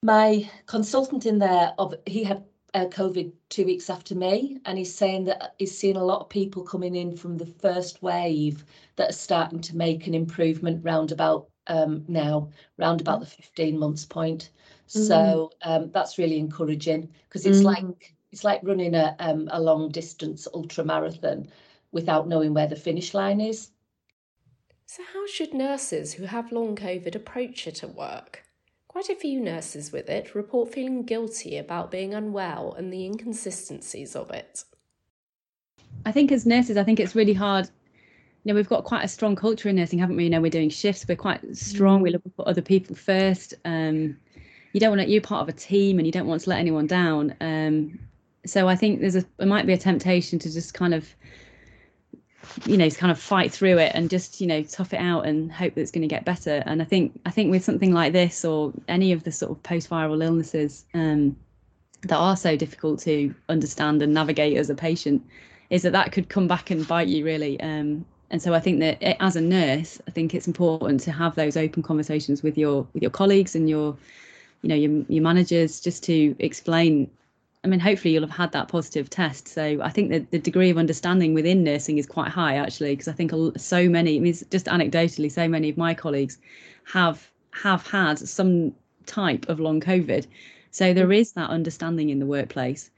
my 0.02 0.48
consultant 0.66 1.26
in 1.26 1.38
there, 1.38 1.72
of 1.78 1.94
he 2.06 2.22
had 2.22 2.44
uh, 2.74 2.86
COVID 2.86 3.32
two 3.48 3.64
weeks 3.64 3.90
after 3.90 4.14
me, 4.14 4.58
and 4.66 4.78
he's 4.78 4.94
saying 4.94 5.24
that 5.24 5.54
he's 5.58 5.76
seen 5.76 5.96
a 5.96 6.04
lot 6.04 6.20
of 6.20 6.28
people 6.28 6.62
coming 6.62 6.94
in 6.94 7.16
from 7.16 7.38
the 7.38 7.46
first 7.46 8.02
wave 8.02 8.64
that 8.96 9.10
are 9.10 9.14
starting 9.14 9.60
to 9.60 9.76
make 9.76 10.06
an 10.06 10.14
improvement 10.14 10.84
round 10.84 11.10
about 11.10 11.48
um, 11.68 12.04
now, 12.06 12.50
round 12.76 13.00
about 13.00 13.20
the 13.20 13.26
15 13.26 13.78
months 13.78 14.04
point. 14.04 14.50
Mm. 14.88 15.06
So 15.08 15.50
um, 15.62 15.90
that's 15.92 16.18
really 16.18 16.38
encouraging 16.38 17.08
because 17.28 17.46
it's 17.46 17.60
mm. 17.60 17.64
like 17.64 18.14
it's 18.30 18.44
like 18.44 18.60
running 18.62 18.94
a 18.94 19.16
um, 19.18 19.48
a 19.52 19.60
long 19.60 19.90
distance 19.90 20.46
ultra 20.52 20.84
marathon 20.84 21.48
without 21.92 22.28
knowing 22.28 22.54
where 22.54 22.66
the 22.66 22.76
finish 22.76 23.14
line 23.14 23.40
is. 23.40 23.70
So 24.86 25.02
how 25.12 25.26
should 25.26 25.52
nurses 25.52 26.14
who 26.14 26.24
have 26.24 26.52
long 26.52 26.76
COVID 26.76 27.14
approach 27.14 27.66
it 27.66 27.82
at 27.82 27.94
work? 27.94 28.44
Quite 28.88 29.10
a 29.10 29.16
few 29.16 29.40
nurses 29.40 29.92
with 29.92 30.08
it 30.08 30.34
report 30.34 30.72
feeling 30.72 31.02
guilty 31.02 31.58
about 31.58 31.90
being 31.90 32.14
unwell 32.14 32.72
and 32.72 32.92
the 32.92 33.04
inconsistencies 33.04 34.16
of 34.16 34.30
it. 34.30 34.64
I 36.06 36.12
think 36.12 36.32
as 36.32 36.46
nurses, 36.46 36.76
I 36.76 36.84
think 36.84 37.00
it's 37.00 37.14
really 37.14 37.34
hard 37.34 37.68
you 38.46 38.52
know, 38.52 38.56
we've 38.58 38.68
got 38.68 38.84
quite 38.84 39.04
a 39.04 39.08
strong 39.08 39.34
culture 39.34 39.68
in 39.68 39.74
nursing, 39.74 39.98
haven't 39.98 40.16
we? 40.16 40.22
You 40.22 40.30
know, 40.30 40.40
we're 40.40 40.52
doing 40.52 40.70
shifts, 40.70 41.04
we're 41.08 41.16
quite 41.16 41.40
strong, 41.56 42.00
we 42.00 42.10
mm. 42.10 42.12
look 42.12 42.22
for 42.36 42.48
other 42.48 42.62
people 42.62 42.94
first. 42.94 43.54
Um, 43.64 44.16
you 44.72 44.78
don't 44.78 44.90
want 44.90 45.02
to, 45.02 45.08
you're 45.08 45.20
part 45.20 45.42
of 45.42 45.48
a 45.48 45.58
team 45.58 45.98
and 45.98 46.06
you 46.06 46.12
don't 46.12 46.28
want 46.28 46.42
to 46.42 46.50
let 46.50 46.60
anyone 46.60 46.86
down. 46.86 47.34
Um, 47.40 47.98
so 48.46 48.68
I 48.68 48.76
think 48.76 49.00
there's 49.00 49.16
a, 49.16 49.24
there 49.38 49.48
might 49.48 49.66
be 49.66 49.72
a 49.72 49.76
temptation 49.76 50.38
to 50.38 50.52
just 50.52 50.74
kind 50.74 50.94
of, 50.94 51.08
you 52.64 52.76
know, 52.76 52.88
kind 52.90 53.10
of 53.10 53.18
fight 53.18 53.52
through 53.52 53.78
it 53.78 53.92
and 53.94 54.10
just, 54.10 54.40
you 54.40 54.46
know, 54.46 54.62
tough 54.62 54.92
it 54.92 55.00
out 55.00 55.26
and 55.26 55.52
hope 55.52 55.74
that 55.74 55.80
it's 55.80 55.90
going 55.90 56.02
to 56.02 56.08
get 56.08 56.24
better. 56.24 56.62
And 56.66 56.82
I 56.82 56.84
think, 56.84 57.18
I 57.26 57.30
think 57.30 57.50
with 57.50 57.64
something 57.64 57.92
like 57.92 58.12
this 58.12 58.44
or 58.44 58.72
any 58.88 59.12
of 59.12 59.24
the 59.24 59.32
sort 59.32 59.52
of 59.52 59.62
post-viral 59.62 60.24
illnesses 60.24 60.84
um, 60.94 61.36
that 62.02 62.16
are 62.16 62.36
so 62.36 62.56
difficult 62.56 63.00
to 63.00 63.34
understand 63.48 64.02
and 64.02 64.14
navigate 64.14 64.56
as 64.56 64.70
a 64.70 64.74
patient, 64.74 65.24
is 65.70 65.82
that 65.82 65.92
that 65.92 66.12
could 66.12 66.28
come 66.28 66.46
back 66.46 66.70
and 66.70 66.86
bite 66.86 67.08
you 67.08 67.24
really. 67.24 67.60
Um, 67.60 68.04
and 68.30 68.42
so 68.42 68.54
I 68.54 68.60
think 68.60 68.80
that 68.80 69.02
as 69.22 69.36
a 69.36 69.40
nurse, 69.40 70.00
I 70.08 70.10
think 70.10 70.34
it's 70.34 70.46
important 70.46 71.00
to 71.00 71.12
have 71.12 71.34
those 71.34 71.56
open 71.56 71.82
conversations 71.82 72.42
with 72.42 72.58
your 72.58 72.86
with 72.92 73.02
your 73.02 73.10
colleagues 73.10 73.54
and 73.54 73.68
your 73.68 73.96
you 74.62 74.68
know 74.68 74.74
your, 74.74 75.04
your 75.08 75.22
managers 75.22 75.80
just 75.80 76.02
to 76.04 76.34
explain 76.40 77.08
I 77.66 77.68
mean, 77.68 77.80
hopefully 77.80 78.14
you'll 78.14 78.22
have 78.22 78.30
had 78.30 78.52
that 78.52 78.68
positive 78.68 79.10
test. 79.10 79.48
So 79.48 79.80
I 79.82 79.90
think 79.90 80.10
that 80.10 80.30
the 80.30 80.38
degree 80.38 80.70
of 80.70 80.78
understanding 80.78 81.34
within 81.34 81.64
nursing 81.64 81.98
is 81.98 82.06
quite 82.06 82.28
high, 82.28 82.54
actually, 82.54 82.92
because 82.92 83.08
I 83.08 83.12
think 83.12 83.32
so 83.56 83.88
many, 83.88 84.16
I 84.16 84.20
mean, 84.20 84.34
just 84.34 84.66
anecdotally, 84.66 85.32
so 85.32 85.48
many 85.48 85.68
of 85.68 85.76
my 85.76 85.92
colleagues 85.92 86.38
have 86.84 87.28
have 87.50 87.84
had 87.84 88.20
some 88.20 88.72
type 89.06 89.48
of 89.48 89.58
long 89.58 89.80
COVID. 89.80 90.28
So 90.70 90.94
there 90.94 91.10
is 91.10 91.32
that 91.32 91.50
understanding 91.50 92.10
in 92.10 92.20
the 92.20 92.26
workplace. 92.26 92.88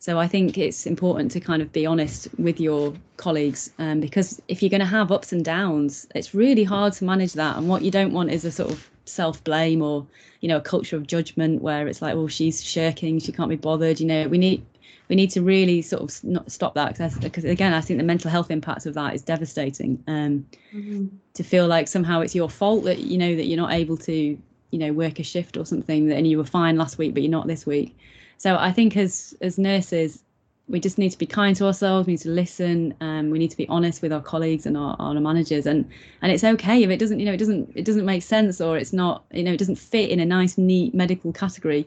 So 0.00 0.18
I 0.18 0.26
think 0.26 0.58
it's 0.58 0.86
important 0.86 1.30
to 1.32 1.40
kind 1.40 1.62
of 1.62 1.72
be 1.72 1.86
honest 1.86 2.26
with 2.36 2.58
your 2.58 2.94
colleagues 3.18 3.70
um, 3.78 4.00
because 4.00 4.42
if 4.48 4.60
you're 4.60 4.70
going 4.70 4.80
to 4.80 4.86
have 4.86 5.12
ups 5.12 5.32
and 5.32 5.44
downs, 5.44 6.08
it's 6.16 6.34
really 6.34 6.64
hard 6.64 6.94
to 6.94 7.04
manage 7.04 7.34
that. 7.34 7.56
And 7.58 7.68
what 7.68 7.82
you 7.82 7.92
don't 7.92 8.12
want 8.12 8.32
is 8.32 8.44
a 8.44 8.50
sort 8.50 8.72
of 8.72 8.90
self 9.06 9.42
blame 9.44 9.82
or 9.82 10.06
you 10.40 10.48
know 10.48 10.58
a 10.58 10.60
culture 10.60 10.96
of 10.96 11.06
judgment 11.06 11.62
where 11.62 11.88
it's 11.88 12.02
like, 12.02 12.14
oh, 12.14 12.28
she's 12.28 12.62
shirking, 12.62 13.18
she 13.18 13.32
can't 13.32 13.48
be 13.48 13.56
bothered. 13.56 14.00
You 14.00 14.06
know, 14.06 14.28
we 14.28 14.38
need 14.38 14.64
we 15.08 15.16
need 15.16 15.30
to 15.30 15.42
really 15.42 15.82
sort 15.82 16.02
of 16.02 16.24
not 16.24 16.50
stop 16.50 16.74
that 16.74 16.98
because 17.20 17.44
again, 17.44 17.72
I 17.72 17.80
think 17.80 17.98
the 17.98 18.04
mental 18.04 18.30
health 18.30 18.50
impacts 18.50 18.86
of 18.86 18.94
that 18.94 19.14
is 19.14 19.22
devastating. 19.22 20.02
Um, 20.06 20.46
mm-hmm. 20.74 21.06
To 21.34 21.44
feel 21.44 21.66
like 21.66 21.88
somehow 21.88 22.20
it's 22.20 22.34
your 22.34 22.50
fault 22.50 22.84
that 22.84 22.98
you 22.98 23.18
know 23.18 23.34
that 23.36 23.46
you're 23.46 23.60
not 23.60 23.72
able 23.72 23.96
to 23.98 24.38
you 24.70 24.78
know 24.78 24.92
work 24.92 25.18
a 25.18 25.22
shift 25.22 25.56
or 25.56 25.64
something 25.64 26.10
and 26.10 26.26
you 26.26 26.38
were 26.38 26.44
fine 26.44 26.76
last 26.76 26.98
week 26.98 27.14
but 27.14 27.22
you're 27.22 27.30
not 27.30 27.46
this 27.46 27.64
week 27.64 27.96
so 28.38 28.56
I 28.56 28.72
think 28.72 28.96
as 28.96 29.34
as 29.40 29.58
nurses, 29.58 30.22
we 30.68 30.80
just 30.80 30.98
need 30.98 31.10
to 31.10 31.18
be 31.18 31.26
kind 31.26 31.54
to 31.56 31.66
ourselves. 31.66 32.06
We 32.06 32.14
need 32.14 32.22
to 32.22 32.30
listen. 32.30 32.94
Um, 33.00 33.30
we 33.30 33.38
need 33.38 33.50
to 33.50 33.56
be 33.56 33.68
honest 33.68 34.02
with 34.02 34.12
our 34.12 34.20
colleagues 34.20 34.66
and 34.66 34.76
our, 34.76 34.96
our 34.98 35.14
managers. 35.14 35.66
And 35.66 35.88
and 36.22 36.32
it's 36.32 36.44
okay 36.44 36.82
if 36.82 36.90
it 36.90 36.98
doesn't, 36.98 37.20
you 37.20 37.26
know, 37.26 37.32
it 37.32 37.38
doesn't 37.38 37.70
it 37.74 37.84
doesn't 37.84 38.04
make 38.04 38.22
sense 38.22 38.60
or 38.60 38.76
it's 38.76 38.92
not, 38.92 39.24
you 39.32 39.44
know, 39.44 39.52
it 39.52 39.58
doesn't 39.58 39.76
fit 39.76 40.10
in 40.10 40.20
a 40.20 40.26
nice, 40.26 40.58
neat 40.58 40.94
medical 40.94 41.32
category. 41.32 41.86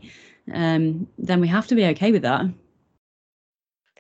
Um, 0.53 1.07
then 1.17 1.41
we 1.41 1.47
have 1.47 1.67
to 1.67 1.75
be 1.75 1.85
okay 1.87 2.11
with 2.11 2.21
that. 2.21 2.45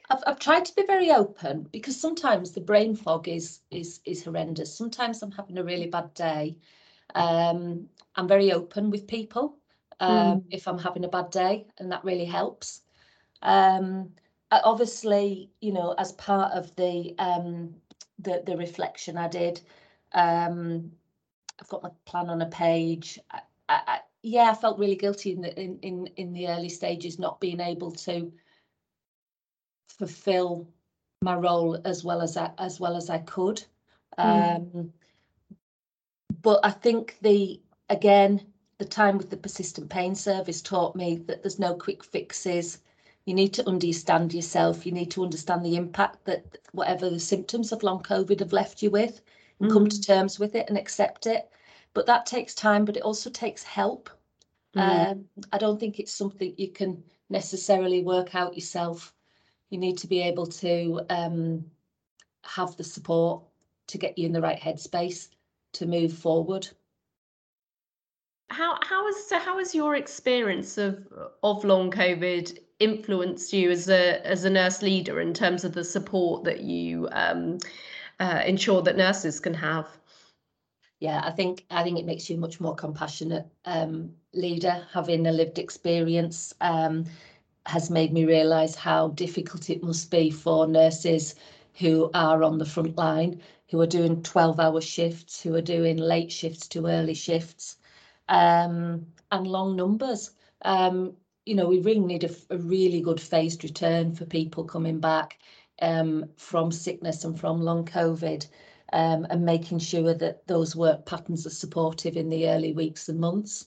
I've, 0.09 0.23
I've 0.25 0.39
tried 0.39 0.65
to 0.65 0.75
be 0.75 0.85
very 0.87 1.11
open 1.11 1.67
because 1.71 1.99
sometimes 1.99 2.51
the 2.51 2.61
brain 2.61 2.95
fog 2.95 3.27
is 3.27 3.59
is 3.71 3.99
is 4.05 4.23
horrendous. 4.23 4.73
Sometimes 4.75 5.21
I'm 5.21 5.31
having 5.31 5.57
a 5.57 5.63
really 5.63 5.87
bad 5.87 6.13
day. 6.13 6.55
Um, 7.15 7.89
I'm 8.15 8.27
very 8.27 8.51
open 8.51 8.91
with 8.91 9.07
people 9.07 9.57
um, 9.99 10.41
mm. 10.41 10.43
if 10.51 10.67
I'm 10.67 10.79
having 10.79 11.03
a 11.03 11.09
bad 11.09 11.31
day, 11.31 11.67
and 11.77 11.91
that 11.91 12.03
really 12.05 12.25
helps. 12.25 12.81
Um, 13.41 14.11
obviously, 14.51 15.49
you 15.61 15.71
know, 15.71 15.93
as 15.97 16.11
part 16.13 16.53
of 16.53 16.75
the 16.75 17.15
um, 17.19 17.73
the, 18.19 18.43
the 18.45 18.57
reflection 18.57 19.17
I 19.17 19.27
did, 19.27 19.61
um, 20.13 20.91
I've 21.61 21.69
got 21.69 21.83
my 21.83 21.91
plan 22.05 22.29
on 22.29 22.41
a 22.41 22.47
page. 22.47 23.19
I, 23.31 23.41
I, 23.69 23.99
yeah, 24.23 24.51
I 24.51 24.55
felt 24.55 24.79
really 24.79 24.95
guilty 24.95 25.31
in 25.31 25.41
the 25.41 25.59
in, 25.59 25.79
in 25.79 26.07
in 26.17 26.33
the 26.33 26.47
early 26.47 26.69
stages, 26.69 27.19
not 27.19 27.39
being 27.39 27.59
able 27.59 27.91
to 27.91 28.31
fulfill 29.87 30.67
my 31.21 31.35
role 31.35 31.79
as 31.85 32.03
well 32.03 32.21
as 32.21 32.37
I, 32.37 32.51
as 32.57 32.79
well 32.79 32.95
as 32.95 33.09
I 33.09 33.19
could. 33.19 33.63
Mm. 34.17 34.55
Um, 34.55 34.93
but 36.41 36.59
I 36.63 36.71
think 36.71 37.17
the 37.21 37.61
again 37.89 38.41
the 38.77 38.85
time 38.85 39.17
with 39.17 39.29
the 39.29 39.37
persistent 39.37 39.89
pain 39.89 40.15
service 40.15 40.61
taught 40.61 40.95
me 40.95 41.17
that 41.27 41.43
there's 41.43 41.59
no 41.59 41.75
quick 41.75 42.03
fixes. 42.03 42.79
You 43.29 43.35
need 43.35 43.53
to 43.53 43.67
understand 43.69 44.33
yourself. 44.33 44.87
You 44.87 44.91
need 44.91 45.11
to 45.11 45.23
understand 45.23 45.63
the 45.63 45.75
impact 45.75 46.25
that 46.25 46.57
whatever 46.71 47.11
the 47.11 47.19
symptoms 47.19 47.71
of 47.71 47.83
long 47.83 48.01
COVID 48.01 48.39
have 48.39 48.53
left 48.53 48.81
you 48.81 48.89
with, 48.89 49.21
and 49.59 49.69
mm. 49.69 49.73
come 49.73 49.87
to 49.87 49.97
mm. 49.97 50.03
terms 50.07 50.39
with 50.39 50.55
it 50.55 50.67
and 50.67 50.75
accept 50.75 51.27
it. 51.27 51.47
But 51.93 52.07
that 52.07 52.25
takes 52.25 52.55
time, 52.55 52.85
but 52.85 52.97
it 52.97 53.03
also 53.03 53.29
takes 53.29 53.61
help. 53.61 54.09
Mm. 54.75 55.11
Um, 55.11 55.25
I 55.53 55.59
don't 55.59 55.79
think 55.79 55.99
it's 55.99 56.11
something 56.11 56.55
you 56.57 56.69
can 56.69 57.03
necessarily 57.29 58.01
work 58.01 58.33
out 58.33 58.55
yourself. 58.55 59.13
You 59.69 59.77
need 59.77 59.99
to 59.99 60.07
be 60.07 60.21
able 60.23 60.47
to 60.47 61.01
um, 61.11 61.63
have 62.45 62.77
the 62.77 62.83
support 62.83 63.43
to 63.89 63.99
get 63.99 64.17
you 64.17 64.25
in 64.25 64.33
the 64.33 64.41
right 64.41 64.59
headspace 64.59 65.27
to 65.73 65.85
move 65.85 66.13
forward 66.13 66.67
how 68.49 68.79
how 68.81 69.07
is 69.07 69.27
so 69.27 69.37
how 69.37 69.59
has 69.59 69.75
your 69.75 69.95
experience 69.95 70.79
of 70.79 71.07
of 71.43 71.63
long 71.63 71.91
covid 71.91 72.57
influenced 72.79 73.53
you 73.53 73.69
as 73.71 73.89
a 73.89 74.25
as 74.25 74.45
a 74.45 74.49
nurse 74.49 74.81
leader 74.81 75.19
in 75.19 75.33
terms 75.33 75.63
of 75.63 75.73
the 75.73 75.83
support 75.83 76.43
that 76.43 76.61
you 76.61 77.07
um, 77.11 77.57
uh, 78.19 78.41
ensure 78.45 78.81
that 78.81 78.97
nurses 78.97 79.39
can 79.39 79.53
have 79.53 79.87
yeah, 80.99 81.21
I 81.23 81.31
think 81.31 81.65
I 81.71 81.83
think 81.83 81.97
it 81.97 82.05
makes 82.05 82.29
you 82.29 82.35
a 82.35 82.39
much 82.39 82.59
more 82.59 82.75
compassionate 82.75 83.47
um, 83.65 84.11
leader. 84.33 84.85
Having 84.91 85.27
a 85.27 85.31
lived 85.31 85.57
experience 85.57 86.53
um, 86.59 87.05
has 87.65 87.89
made 87.89 88.11
me 88.11 88.25
realise 88.25 88.75
how 88.75 89.09
difficult 89.09 89.69
it 89.69 89.81
must 89.81 90.11
be 90.11 90.29
for 90.29 90.67
nurses 90.67 91.35
who 91.75 92.11
are 92.13 92.43
on 92.43 92.57
the 92.57 92.65
front 92.65 92.97
line, 92.97 93.41
who 93.69 93.79
are 93.79 93.87
doing 93.87 94.21
12-hour 94.21 94.81
shifts, 94.81 95.41
who 95.41 95.55
are 95.55 95.61
doing 95.61 95.95
late 95.95 96.31
shifts 96.31 96.67
to 96.67 96.87
early 96.87 97.13
shifts, 97.13 97.77
um, 98.27 99.05
and 99.31 99.47
long 99.47 99.77
numbers. 99.77 100.31
Um, 100.63 101.15
you 101.49 101.55
know, 101.55 101.67
we 101.67 101.79
really 101.79 101.99
need 101.99 102.23
a, 102.23 102.29
a, 102.51 102.57
really 102.59 103.01
good 103.01 103.19
phased 103.19 103.63
return 103.63 104.13
for 104.13 104.23
people 104.25 104.63
coming 104.63 104.99
back 104.99 105.39
um, 105.81 106.25
from 106.37 106.71
sickness 106.71 107.23
and 107.23 107.39
from 107.39 107.59
long 107.59 107.83
COVID 107.85 108.47
um, 108.93 109.25
and 109.31 109.43
making 109.43 109.79
sure 109.79 110.13
that 110.13 110.45
those 110.45 110.75
work 110.75 111.07
patterns 111.07 111.47
are 111.47 111.49
supportive 111.49 112.15
in 112.15 112.29
the 112.29 112.47
early 112.47 112.73
weeks 112.73 113.09
and 113.09 113.19
months. 113.19 113.65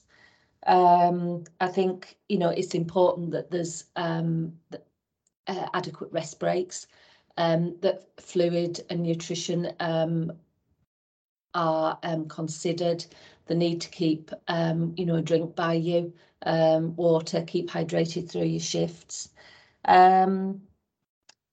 Um, 0.65 1.43
I 1.59 1.67
think 1.67 2.17
you 2.29 2.37
know 2.37 2.51
it's 2.51 2.73
important 2.73 3.31
that 3.31 3.51
there's 3.51 3.83
um, 3.97 4.53
uh, 5.47 5.67
adequate 5.73 6.13
rest 6.13 6.39
breaks, 6.39 6.87
um, 7.35 7.75
that 7.81 8.07
fluid 8.17 8.79
and 8.89 9.03
nutrition 9.03 9.73
um, 9.81 10.31
are 11.53 11.99
um, 12.03 12.29
considered. 12.29 13.05
The 13.47 13.55
need 13.55 13.81
to 13.81 13.89
keep 13.89 14.31
um, 14.47 14.93
you 14.97 15.05
know 15.05 15.15
a 15.15 15.21
drink 15.21 15.55
by 15.55 15.73
you, 15.73 16.13
water, 16.45 17.43
keep 17.45 17.69
hydrated 17.69 18.29
through 18.29 18.45
your 18.45 18.59
shifts. 18.59 19.29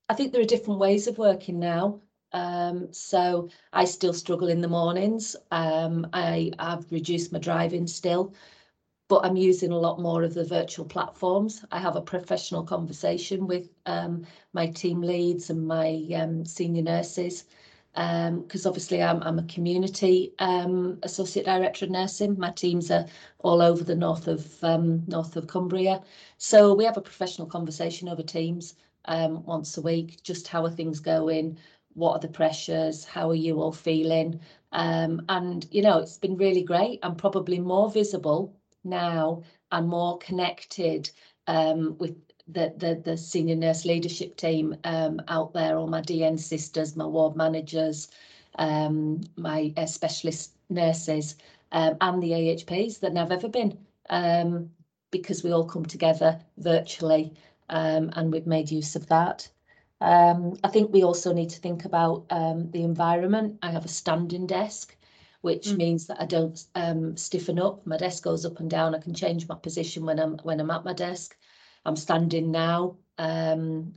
I 0.09 0.15
think 0.15 0.33
there 0.33 0.43
are 0.43 0.45
different 0.45 0.81
ways 0.81 1.07
of 1.07 1.19
working 1.19 1.59
now. 1.61 2.01
Um, 2.33 2.93
so 2.93 3.49
I 3.73 3.85
still 3.85 4.13
struggle 4.13 4.49
in 4.49 4.61
the 4.61 4.69
mornings. 4.69 5.37
Um, 5.53 6.09
I 6.13 6.53
have 6.59 6.91
reduced 6.91 7.33
my 7.33 7.39
driving 7.39 7.87
still, 7.87 8.35
but 9.09 9.25
I'm 9.25 9.37
using 9.37 9.73
a 9.73 9.79
lot 9.79 10.01
more 10.01 10.23
of 10.25 10.35
the 10.35 10.45
virtual 10.45 10.85
platforms. 10.85 11.65
I 11.71 11.79
have 11.79 11.97
a 11.97 12.03
professional 12.03 12.65
conversation 12.65 13.47
with 13.47 13.71
um, 13.87 14.27
my 14.53 14.67
team 14.69 15.01
leads 15.01 15.51
and 15.51 15.67
my 15.67 16.05
um, 16.15 16.45
senior 16.45 16.83
nurses 16.83 17.45
because 17.95 18.67
um, 18.67 18.71
obviously 18.71 19.03
I'm, 19.03 19.23
I'm 19.23 19.39
a 19.39 19.45
community 19.45 20.33
um, 20.39 20.99
associate 21.03 21.47
director 21.47 21.87
of 21.87 21.91
nursing. 21.91 22.39
My 22.39 22.51
teams 22.53 22.91
are 22.91 23.07
all 23.41 23.61
over 23.63 23.83
the 23.85 23.97
north 23.97 24.29
of 24.29 24.63
north 24.63 25.37
of 25.37 25.47
Cumbria, 25.47 26.03
so 26.39 26.75
we 26.75 26.85
have 26.85 26.97
a 26.97 27.03
professional 27.03 27.49
conversation 27.49 28.09
over 28.09 28.23
Teams 28.23 28.75
once 29.09 29.77
a 29.77 29.83
week. 29.83 30.23
Just 30.23 30.47
how 30.49 30.65
are 30.65 30.71
things 30.71 31.01
going? 31.01 31.59
what 31.95 32.13
are 32.13 32.21
the 32.21 32.29
pressures 32.29 33.05
how 33.05 33.29
are 33.31 33.35
you 33.35 33.61
all 33.61 33.73
feeling 33.73 34.41
um, 34.73 35.23
and 35.29 35.67
you 35.71 35.83
know 35.83 35.99
it's 35.99 36.19
been 36.19 36.37
really 36.37 36.63
great 36.63 36.99
i'm 37.03 37.17
probably 37.17 37.59
more 37.59 37.91
visible 37.91 38.57
now 38.85 39.43
and 39.73 39.89
more 39.89 40.19
connected 40.19 41.11
um, 41.47 41.97
with 41.99 42.17
the, 42.53 42.73
the 42.77 43.01
the 43.05 43.17
senior 43.17 43.57
nurse 43.57 43.85
leadership 43.85 44.37
team 44.37 44.77
um, 44.85 45.21
out 45.29 45.53
there 45.53 45.77
all 45.77 45.87
my 45.87 46.01
dn 46.01 46.39
sisters 46.39 46.97
my 46.97 47.07
ward 47.07 47.37
managers 47.37 48.09
um, 48.59 49.21
my 49.37 49.73
uh, 49.77 49.87
specialist 49.87 50.53
nurses 50.69 51.37
um, 51.73 51.97
and 52.01 52.23
the 52.23 52.31
ahps 52.31 53.01
than 53.01 53.17
i've 53.17 53.33
ever 53.33 53.49
been 53.49 53.77
um, 54.11 54.71
because 55.11 55.43
we 55.43 55.53
all 55.53 55.67
come 55.67 55.85
together 55.85 56.41
virtually 56.59 57.33
and 57.69 58.33
we've 58.33 58.47
made 58.47 58.71
use 58.71 58.97
of 58.97 59.07
that 59.07 59.49
um, 60.01 60.57
I 60.65 60.69
think 60.69 60.93
we 60.93 61.05
also 61.05 61.33
need 61.33 61.51
to 61.51 61.61
think 61.61 61.85
about 61.85 62.25
um, 62.31 62.71
the 62.71 62.83
environment. 62.85 63.59
I 63.63 63.71
have 63.71 63.85
a 63.85 63.89
standing 63.89 64.47
desk, 64.47 64.97
which 65.43 65.69
mm. 65.69 65.77
means 65.77 66.07
that 66.07 66.21
I 66.21 66.27
don't 66.27 66.63
um, 66.75 67.17
stiffen 67.17 67.59
up. 67.59 67.87
My 67.87 67.99
desk 67.99 68.25
goes 68.25 68.47
up 68.47 68.61
and 68.61 68.71
down. 68.71 68.95
I 68.95 69.01
can 69.01 69.15
change 69.15 69.47
my 69.47 69.57
position 69.57 70.07
when 70.07 70.19
I'm 70.19 70.39
when 70.39 70.61
I'm 70.61 70.71
at 70.71 70.85
my 70.85 70.95
desk. 70.95 71.37
I'm 71.85 71.97
standing 71.97 72.51
now 72.51 72.97
um, 73.19 73.95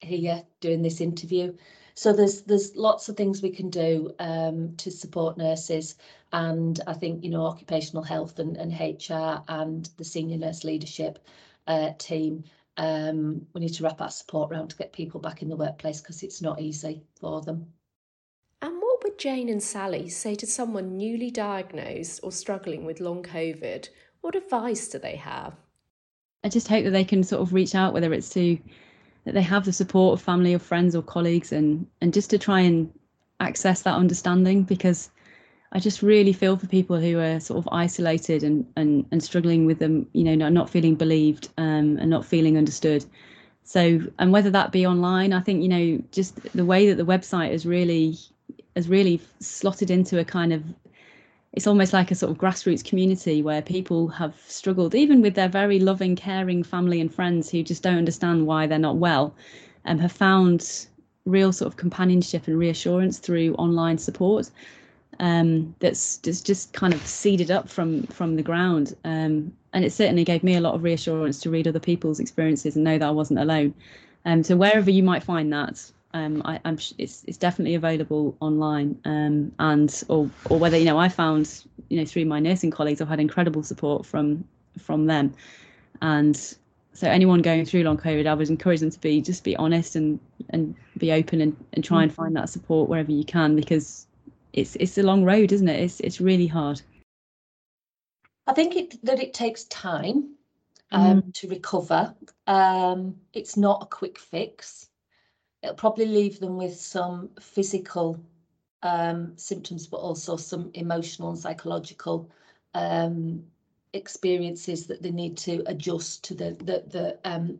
here 0.00 0.42
doing 0.60 0.82
this 0.82 1.00
interview. 1.00 1.54
So 1.94 2.12
there's 2.12 2.42
there's 2.42 2.76
lots 2.76 3.08
of 3.08 3.16
things 3.16 3.42
we 3.42 3.50
can 3.50 3.70
do 3.70 4.12
um, 4.18 4.76
to 4.76 4.90
support 4.90 5.38
nurses, 5.38 5.96
and 6.32 6.78
I 6.86 6.92
think 6.94 7.24
you 7.24 7.30
know 7.30 7.46
occupational 7.46 8.02
health 8.02 8.38
and, 8.38 8.56
and 8.56 8.72
HR 8.72 9.42
and 9.48 9.88
the 9.96 10.04
senior 10.04 10.38
nurse 10.38 10.64
leadership 10.64 11.18
uh, 11.66 11.92
team 11.98 12.44
um, 12.76 13.46
we 13.54 13.60
need 13.60 13.74
to 13.74 13.84
wrap 13.84 14.00
our 14.00 14.10
support 14.10 14.50
around 14.50 14.68
to 14.68 14.76
get 14.76 14.92
people 14.92 15.20
back 15.20 15.42
in 15.42 15.48
the 15.48 15.56
workplace 15.56 16.00
because 16.00 16.22
it's 16.22 16.42
not 16.42 16.60
easy 16.60 17.02
for 17.18 17.40
them. 17.40 17.72
And 18.60 18.76
what 18.80 19.02
would 19.02 19.18
Jane 19.18 19.48
and 19.48 19.62
Sally 19.62 20.08
say 20.08 20.34
to 20.34 20.46
someone 20.46 20.96
newly 20.96 21.30
diagnosed 21.30 22.20
or 22.22 22.32
struggling 22.32 22.84
with 22.84 23.00
long 23.00 23.22
COVID? 23.22 23.88
What 24.20 24.34
advice 24.34 24.88
do 24.88 24.98
they 24.98 25.16
have? 25.16 25.54
I 26.44 26.48
just 26.48 26.68
hope 26.68 26.84
that 26.84 26.90
they 26.90 27.04
can 27.04 27.24
sort 27.24 27.42
of 27.42 27.52
reach 27.52 27.74
out, 27.74 27.92
whether 27.92 28.12
it's 28.12 28.30
to 28.30 28.58
that 29.24 29.34
they 29.34 29.42
have 29.42 29.64
the 29.64 29.72
support 29.72 30.18
of 30.18 30.24
family 30.24 30.54
or 30.54 30.58
friends 30.58 30.94
or 30.94 31.02
colleagues, 31.02 31.52
and 31.52 31.86
and 32.00 32.14
just 32.14 32.30
to 32.30 32.38
try 32.38 32.60
and 32.60 32.90
access 33.40 33.82
that 33.82 33.94
understanding 33.94 34.62
because 34.62 35.10
I 35.72 35.80
just 35.80 36.00
really 36.00 36.32
feel 36.32 36.56
for 36.56 36.66
people 36.66 36.98
who 36.98 37.18
are 37.18 37.40
sort 37.40 37.58
of 37.58 37.68
isolated 37.72 38.42
and 38.42 38.66
and, 38.76 39.04
and 39.10 39.22
struggling 39.22 39.66
with 39.66 39.78
them, 39.78 40.06
you 40.12 40.24
know, 40.24 40.34
not, 40.34 40.52
not 40.52 40.70
feeling 40.70 40.94
believed 40.94 41.48
um, 41.58 41.98
and 41.98 42.08
not 42.08 42.24
feeling 42.24 42.56
understood. 42.56 43.04
So, 43.64 44.00
and 44.20 44.32
whether 44.32 44.50
that 44.50 44.70
be 44.70 44.86
online, 44.86 45.32
I 45.32 45.40
think 45.40 45.62
you 45.62 45.68
know, 45.68 46.02
just 46.12 46.40
the 46.54 46.64
way 46.64 46.88
that 46.88 46.96
the 46.96 47.04
website 47.04 47.50
is 47.50 47.66
really 47.66 48.16
has 48.76 48.88
really 48.88 49.20
slotted 49.40 49.90
into 49.90 50.18
a 50.20 50.24
kind 50.24 50.52
of 50.52 50.62
it's 51.56 51.66
almost 51.66 51.92
like 51.92 52.10
a 52.10 52.14
sort 52.14 52.30
of 52.30 52.38
grassroots 52.38 52.84
community 52.84 53.42
where 53.42 53.62
people 53.62 54.08
have 54.08 54.34
struggled, 54.46 54.94
even 54.94 55.22
with 55.22 55.34
their 55.34 55.48
very 55.48 55.80
loving, 55.80 56.14
caring 56.14 56.62
family 56.62 57.00
and 57.00 57.12
friends 57.12 57.50
who 57.50 57.62
just 57.62 57.82
don't 57.82 57.98
understand 57.98 58.46
why 58.46 58.66
they're 58.66 58.78
not 58.78 58.96
well, 58.96 59.34
and 59.84 60.00
have 60.00 60.12
found 60.12 60.86
real 61.24 61.52
sort 61.52 61.66
of 61.66 61.76
companionship 61.76 62.46
and 62.46 62.58
reassurance 62.58 63.18
through 63.18 63.54
online 63.54 63.98
support 63.98 64.50
um, 65.18 65.74
that's 65.80 66.18
just, 66.18 66.46
just 66.46 66.72
kind 66.72 66.92
of 66.92 67.04
seeded 67.06 67.50
up 67.50 67.68
from 67.68 68.02
from 68.08 68.36
the 68.36 68.42
ground. 68.42 68.94
Um, 69.04 69.52
and 69.72 69.84
it 69.84 69.92
certainly 69.92 70.24
gave 70.24 70.42
me 70.42 70.56
a 70.56 70.60
lot 70.60 70.74
of 70.74 70.82
reassurance 70.82 71.40
to 71.40 71.50
read 71.50 71.66
other 71.68 71.80
people's 71.80 72.20
experiences 72.20 72.76
and 72.76 72.84
know 72.84 72.98
that 72.98 73.08
I 73.08 73.10
wasn't 73.10 73.40
alone. 73.40 73.74
Um, 74.24 74.42
so 74.42 74.56
wherever 74.56 74.90
you 74.90 75.02
might 75.02 75.22
find 75.22 75.52
that, 75.52 75.90
um, 76.14 76.42
I, 76.44 76.60
am 76.64 76.78
it's 76.98 77.24
it's 77.26 77.36
definitely 77.36 77.74
available 77.74 78.36
online. 78.40 78.98
Um, 79.04 79.52
and 79.58 80.02
or 80.08 80.30
or 80.50 80.58
whether 80.58 80.76
you 80.76 80.84
know 80.84 80.98
I 80.98 81.08
found 81.08 81.64
you 81.88 81.98
know 81.98 82.04
through 82.04 82.24
my 82.24 82.40
nursing 82.40 82.70
colleagues, 82.70 83.00
I've 83.00 83.08
had 83.08 83.20
incredible 83.20 83.62
support 83.62 84.06
from 84.06 84.44
from 84.78 85.06
them. 85.06 85.34
And 86.02 86.36
so 86.92 87.08
anyone 87.08 87.42
going 87.42 87.64
through 87.66 87.82
long 87.82 87.98
COVID, 87.98 88.26
I 88.26 88.34
would 88.34 88.48
encourage 88.48 88.80
them 88.80 88.90
to 88.90 89.00
be 89.00 89.20
just 89.20 89.44
be 89.44 89.56
honest 89.56 89.96
and 89.96 90.18
and 90.50 90.74
be 90.96 91.12
open 91.12 91.40
and, 91.40 91.56
and 91.72 91.84
try 91.84 92.02
and 92.02 92.10
mm. 92.10 92.14
find 92.14 92.36
that 92.36 92.48
support 92.48 92.88
wherever 92.88 93.12
you 93.12 93.24
can 93.24 93.56
because 93.56 94.06
it's 94.52 94.76
it's 94.76 94.96
a 94.98 95.02
long 95.02 95.24
road, 95.24 95.52
isn't 95.52 95.68
it? 95.68 95.80
It's 95.80 96.00
it's 96.00 96.20
really 96.20 96.46
hard. 96.46 96.80
I 98.46 98.52
think 98.52 98.76
it, 98.76 99.04
that 99.04 99.18
it 99.18 99.34
takes 99.34 99.64
time 99.64 100.36
um, 100.92 101.22
mm. 101.22 101.34
to 101.34 101.48
recover. 101.48 102.14
Um, 102.46 103.16
it's 103.32 103.56
not 103.56 103.82
a 103.82 103.86
quick 103.86 104.18
fix. 104.18 104.88
It'll 105.62 105.74
probably 105.74 106.06
leave 106.06 106.40
them 106.40 106.56
with 106.56 106.76
some 106.76 107.30
physical 107.40 108.20
um, 108.82 109.36
symptoms, 109.36 109.86
but 109.86 109.98
also 109.98 110.36
some 110.36 110.70
emotional 110.74 111.30
and 111.30 111.38
psychological 111.38 112.30
um, 112.74 113.44
experiences 113.92 114.86
that 114.86 115.02
they 115.02 115.10
need 115.10 115.36
to 115.38 115.62
adjust 115.66 116.24
to 116.24 116.34
the 116.34 116.52
the 116.58 116.84
the 116.88 117.18
um, 117.24 117.58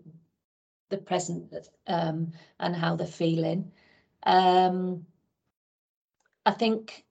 the 0.89 0.99
present 0.99 1.53
um, 1.87 2.33
and 2.61 2.77
how 2.77 2.95
they're 2.97 3.07
feeling. 3.07 3.73
Um, 4.25 5.07
I 6.45 6.53
think 6.53 7.05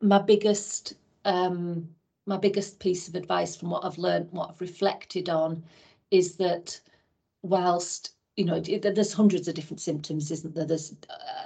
my 0.00 0.18
biggest 0.18 0.94
um, 1.24 1.88
my 2.26 2.36
biggest 2.36 2.80
piece 2.80 3.08
of 3.08 3.14
advice 3.14 3.56
from 3.56 3.70
what 3.70 3.84
I've 3.84 3.98
learned, 3.98 4.32
what 4.32 4.50
I've 4.50 4.60
reflected 4.60 5.28
on, 5.28 5.64
is 6.10 6.36
that 6.36 6.80
whilst 7.42 8.15
you 8.36 8.44
know 8.44 8.60
there's 8.60 9.12
hundreds 9.12 9.48
of 9.48 9.54
different 9.54 9.80
symptoms, 9.80 10.30
isn't 10.30 10.54
there? 10.54 10.66
There's 10.66 10.94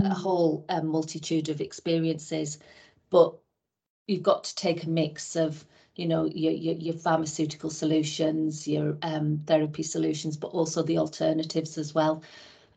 a 0.01 0.03
mm. 0.03 0.13
whole 0.13 0.65
um, 0.69 0.89
multitude 0.89 1.49
of 1.49 1.61
experiences, 1.61 2.59
but 3.11 3.35
you've 4.07 4.23
got 4.23 4.45
to 4.45 4.55
take 4.57 4.85
a 4.85 4.91
mix 4.91 5.37
of 5.37 5.65
you 5.95 6.07
know 6.09 6.25
your 6.27 6.53
your, 6.53 6.75
your 6.75 6.95
pharmaceutical 6.95 7.71
solutions, 7.71 8.67
your 8.67 8.99
um, 9.03 9.41
therapy 9.47 9.83
solutions, 9.85 10.37
but 10.37 10.49
also 10.49 10.83
the 10.83 10.99
alternatives 10.99 11.79
as 11.79 11.95
well, 11.95 12.23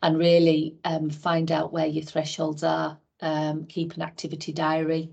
and 0.03 0.17
really 0.17 0.75
um, 0.85 1.09
find 1.09 1.51
out 1.51 1.73
where 1.73 1.87
your 1.87 2.03
thresholds 2.03 2.63
are 2.63 2.97
um, 3.21 3.65
keep 3.65 3.95
an 3.95 4.03
activity 4.03 4.51
diary, 4.53 5.09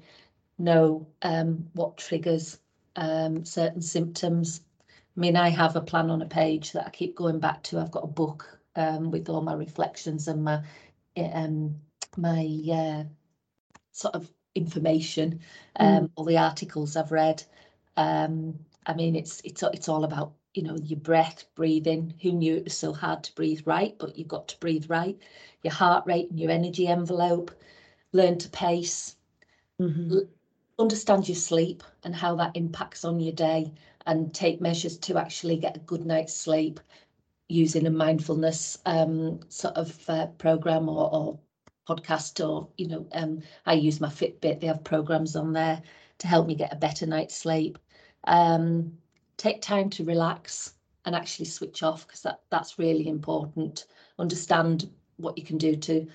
know 0.59 1.07
um, 1.23 1.67
what 1.73 1.97
triggers 1.97 2.59
um, 2.97 3.45
certain 3.45 3.81
symptoms. 3.81 4.61
I 5.17 5.21
mean, 5.21 5.37
I 5.37 5.49
have 5.49 5.77
a 5.77 5.81
plan 5.81 6.11
on 6.11 6.23
a 6.23 6.27
page 6.27 6.73
that 6.73 6.87
I 6.87 6.91
keep 6.91 7.17
going 7.17 7.39
back 7.41 7.63
to. 7.65 7.79
I've 7.79 7.91
got 7.91 8.05
a 8.05 8.09
book 8.09 8.60
um, 8.76 9.11
with 9.11 9.28
all 9.28 9.40
my 9.40 9.54
reflections 9.54 10.28
and 10.28 10.44
my 10.44 10.62
um, 11.16 11.76
my 12.16 12.61
uh, 12.72 13.04
sort 13.92 14.14
of 14.14 14.30
information, 14.54 15.40
um, 15.76 15.88
mm. 15.88 16.11
all 16.16 16.24
the 16.24 16.38
articles 16.38 16.96
I've 16.96 17.12
read. 17.12 17.42
Um, 17.96 18.59
I 18.87 18.94
mean, 18.94 19.16
it's 19.16 19.40
it's 19.44 19.62
it's 19.62 19.88
all 19.88 20.04
about 20.04 20.33
you 20.54 20.62
know 20.62 20.76
your 20.83 21.00
breath, 21.00 21.44
breathing. 21.54 22.14
Who 22.22 22.33
knew 22.33 22.56
it 22.56 22.64
was 22.64 22.76
so 22.76 22.92
hard 22.92 23.24
to 23.24 23.35
breathe 23.35 23.62
right? 23.66 23.96
But 23.98 24.16
you've 24.16 24.28
got 24.28 24.48
to 24.48 24.61
breathe 24.61 24.87
right. 24.88 25.18
Your 25.62 25.72
heart 25.72 26.04
rate 26.06 26.30
and 26.30 26.40
your 26.40 26.50
energy 26.50 26.87
envelope. 26.87 27.50
Learn 28.12 28.38
to 28.38 28.48
pace. 28.48 29.16
Mm-hmm. 29.80 30.12
L- 30.12 30.28
understand 30.78 31.28
your 31.28 31.37
sleep 31.37 31.83
and 32.04 32.14
how 32.14 32.35
that 32.37 32.56
impacts 32.56 33.04
on 33.04 33.20
your 33.20 33.35
day, 33.35 33.72
and 34.06 34.33
take 34.35 34.61
measures 34.61 34.98
to 34.98 35.18
actually 35.18 35.56
get 35.56 35.76
a 35.76 35.80
good 35.80 36.06
night's 36.06 36.35
sleep 36.35 36.80
using 37.51 37.87
a 37.87 37.91
mindfulness 37.91 38.79
um, 38.87 39.41
sort 39.49 39.77
of 39.77 40.09
uh, 40.09 40.27
program 40.39 40.89
or, 40.89 41.13
or 41.13 41.39
podcast 41.89 42.47
or 42.47 42.69
you 42.77 42.87
know 42.89 43.07
um, 43.13 43.43
I 43.67 43.75
use 43.75 44.01
my 44.01 44.09
Fitbit 44.09 44.61
they 44.61 44.67
have 44.69 44.85
programs 44.85 45.35
on 45.35 45.53
there 45.53 45.83
to 46.19 46.29
help 46.29 46.47
me 46.47 46.55
get 46.55 46.73
a 46.73 46.77
better 46.77 47.07
night's 47.07 47.35
sleep. 47.37 47.79
Um, 48.25 48.93
take 49.37 49.63
time 49.63 49.91
to 49.91 50.05
relax 50.05 50.75
and 51.05 51.15
actually 51.15 51.47
switch 51.47 51.83
off 51.83 52.07
because 52.07 52.23
that 52.23 52.41
that's 52.51 52.79
really 52.79 53.09
important. 53.09 53.87
Understand 54.19 54.91
what 55.17 55.37
you 55.37 55.45
can 55.45 55.59
do 55.59 55.77
to 55.77 56.07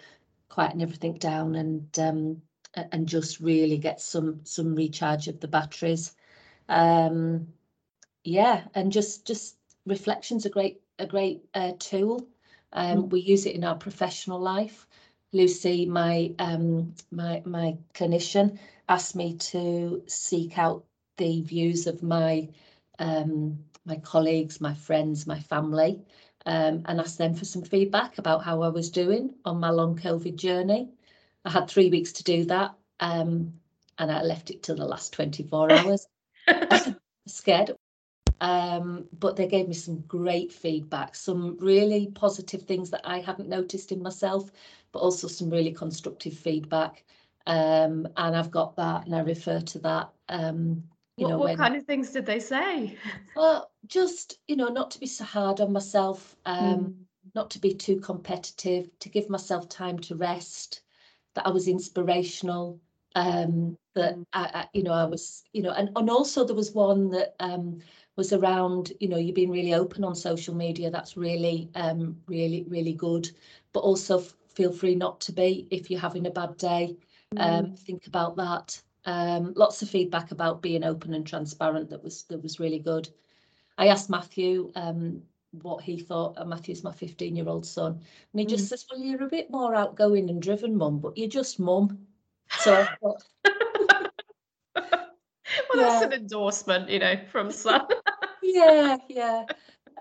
quieten 0.49 0.81
everything 0.81 1.17
down 1.17 1.55
and 1.55 1.99
um, 1.99 2.41
and 2.75 3.07
just 3.07 3.39
really 3.39 3.77
get 3.77 3.99
some 3.99 4.39
some 4.43 4.75
recharge 4.75 5.27
of 5.27 5.39
the 5.39 5.47
batteries. 5.47 6.13
Um, 6.69 7.47
yeah 8.25 8.63
and 8.73 8.91
just 8.91 9.25
just 9.25 9.57
reflection's 9.85 10.45
a 10.45 10.49
great 10.49 10.81
a 10.99 11.05
great 11.07 11.43
uh, 11.53 11.71
tool 11.79 12.27
um, 12.73 13.03
mm. 13.03 13.09
we 13.09 13.21
use 13.21 13.45
it 13.45 13.55
in 13.55 13.63
our 13.63 13.75
professional 13.75 14.39
life 14.39 14.87
Lucy, 15.35 15.85
my 15.85 16.33
um, 16.39 16.95
my 17.11 17.41
my 17.45 17.77
clinician, 17.93 18.57
asked 18.87 19.17
me 19.17 19.35
to 19.35 20.01
seek 20.07 20.57
out 20.57 20.85
the 21.17 21.41
views 21.41 21.87
of 21.87 22.01
my 22.01 22.47
um, 22.99 23.59
my 23.85 23.97
colleagues, 23.97 24.61
my 24.61 24.73
friends, 24.73 25.27
my 25.27 25.41
family, 25.41 26.01
um, 26.45 26.83
and 26.85 27.01
ask 27.01 27.17
them 27.17 27.35
for 27.35 27.43
some 27.43 27.63
feedback 27.63 28.17
about 28.17 28.45
how 28.45 28.61
I 28.61 28.69
was 28.69 28.89
doing 28.89 29.35
on 29.43 29.59
my 29.59 29.71
long 29.71 29.97
COVID 29.97 30.37
journey. 30.37 30.89
I 31.43 31.49
had 31.49 31.69
three 31.69 31.89
weeks 31.89 32.13
to 32.13 32.23
do 32.23 32.45
that, 32.45 32.73
um, 33.01 33.53
and 33.99 34.09
I 34.09 34.21
left 34.21 34.51
it 34.51 34.63
till 34.63 34.77
the 34.77 34.85
last 34.85 35.11
24 35.11 35.71
hours. 35.79 36.07
scared 37.27 37.74
um, 38.41 39.05
but 39.19 39.35
they 39.35 39.47
gave 39.47 39.67
me 39.67 39.73
some 39.73 39.99
great 40.07 40.51
feedback, 40.51 41.15
some 41.15 41.57
really 41.59 42.07
positive 42.07 42.63
things 42.63 42.89
that 42.91 43.01
I 43.03 43.19
hadn't 43.19 43.49
noticed 43.49 43.91
in 43.91 44.01
myself, 44.01 44.51
but 44.91 44.99
also 44.99 45.27
some 45.27 45.49
really 45.49 45.71
constructive 45.71 46.33
feedback. 46.33 47.03
Um, 47.47 48.07
and 48.17 48.35
I've 48.35 48.51
got 48.51 48.75
that, 48.77 49.05
and 49.05 49.15
I 49.15 49.19
refer 49.19 49.61
to 49.61 49.79
that. 49.79 50.09
Um, 50.29 50.83
you 51.17 51.23
what, 51.23 51.29
know, 51.29 51.37
what 51.37 51.45
when, 51.49 51.57
kind 51.57 51.75
of 51.75 51.85
things 51.85 52.11
did 52.11 52.25
they 52.25 52.39
say? 52.39 52.97
Well, 53.35 53.71
just 53.85 54.39
you 54.47 54.55
know, 54.55 54.69
not 54.69 54.91
to 54.91 54.99
be 54.99 55.07
so 55.07 55.23
hard 55.23 55.61
on 55.61 55.71
myself, 55.71 56.35
um, 56.45 56.79
mm. 56.79 56.95
not 57.35 57.51
to 57.51 57.59
be 57.59 57.73
too 57.73 57.99
competitive, 57.99 58.89
to 58.99 59.09
give 59.09 59.29
myself 59.29 59.69
time 59.69 59.99
to 59.99 60.15
rest. 60.15 60.81
That 61.35 61.45
I 61.45 61.51
was 61.51 61.67
inspirational. 61.67 62.79
Um, 63.15 63.77
that 63.93 64.15
I, 64.33 64.49
I, 64.53 64.67
you 64.73 64.83
know, 64.83 64.91
I 64.91 65.05
was, 65.05 65.43
you 65.53 65.61
know, 65.61 65.71
and 65.71 65.89
and 65.95 66.09
also 66.09 66.43
there 66.45 66.55
was 66.55 66.73
one 66.73 67.09
that 67.11 67.35
um, 67.39 67.79
was 68.15 68.33
around, 68.33 68.93
you 68.99 69.09
know, 69.09 69.17
you 69.17 69.33
being 69.33 69.51
really 69.51 69.73
open 69.73 70.03
on 70.03 70.15
social 70.15 70.55
media. 70.55 70.89
That's 70.89 71.17
really, 71.17 71.69
um, 71.75 72.17
really, 72.27 72.65
really 72.67 72.93
good. 72.93 73.29
But 73.73 73.81
also 73.81 74.23
feel 74.53 74.71
free 74.71 74.95
not 74.95 75.19
to 75.21 75.31
be 75.31 75.67
if 75.69 75.91
you're 75.91 75.99
having 75.99 76.25
a 76.27 76.31
bad 76.31 76.57
day. 76.57 76.95
Um, 77.37 77.65
mm. 77.65 77.79
Think 77.79 78.07
about 78.07 78.37
that. 78.37 78.81
Um, 79.05 79.53
lots 79.55 79.81
of 79.81 79.89
feedback 79.89 80.31
about 80.31 80.61
being 80.61 80.83
open 80.83 81.13
and 81.13 81.27
transparent. 81.27 81.89
That 81.89 82.03
was 82.03 82.23
that 82.23 82.41
was 82.41 82.59
really 82.59 82.79
good. 82.79 83.09
I 83.77 83.87
asked 83.87 84.09
Matthew 84.09 84.71
um, 84.75 85.21
what 85.61 85.83
he 85.83 85.99
thought. 85.99 86.37
Uh, 86.37 86.45
Matthew's 86.45 86.83
my 86.83 86.91
15 86.91 87.35
year 87.35 87.47
old 87.47 87.65
son, 87.65 87.91
and 87.93 88.39
he 88.39 88.45
mm. 88.45 88.49
just 88.49 88.67
says, 88.67 88.85
"Well, 88.89 88.99
you're 88.99 89.23
a 89.23 89.29
bit 89.29 89.51
more 89.51 89.75
outgoing 89.75 90.29
and 90.29 90.41
driven, 90.41 90.75
mum, 90.75 90.99
but 90.99 91.17
you're 91.17 91.27
just 91.27 91.59
mum." 91.59 91.99
So 92.59 92.73
I 92.73 92.95
thought. 93.01 93.23
well, 95.73 95.83
yeah. 95.83 95.89
that's 95.99 96.05
an 96.05 96.13
endorsement, 96.13 96.89
you 96.89 96.99
know, 96.99 97.15
from 97.31 97.51
son. 97.51 97.81
yeah, 98.41 98.97
yeah. 99.09 99.43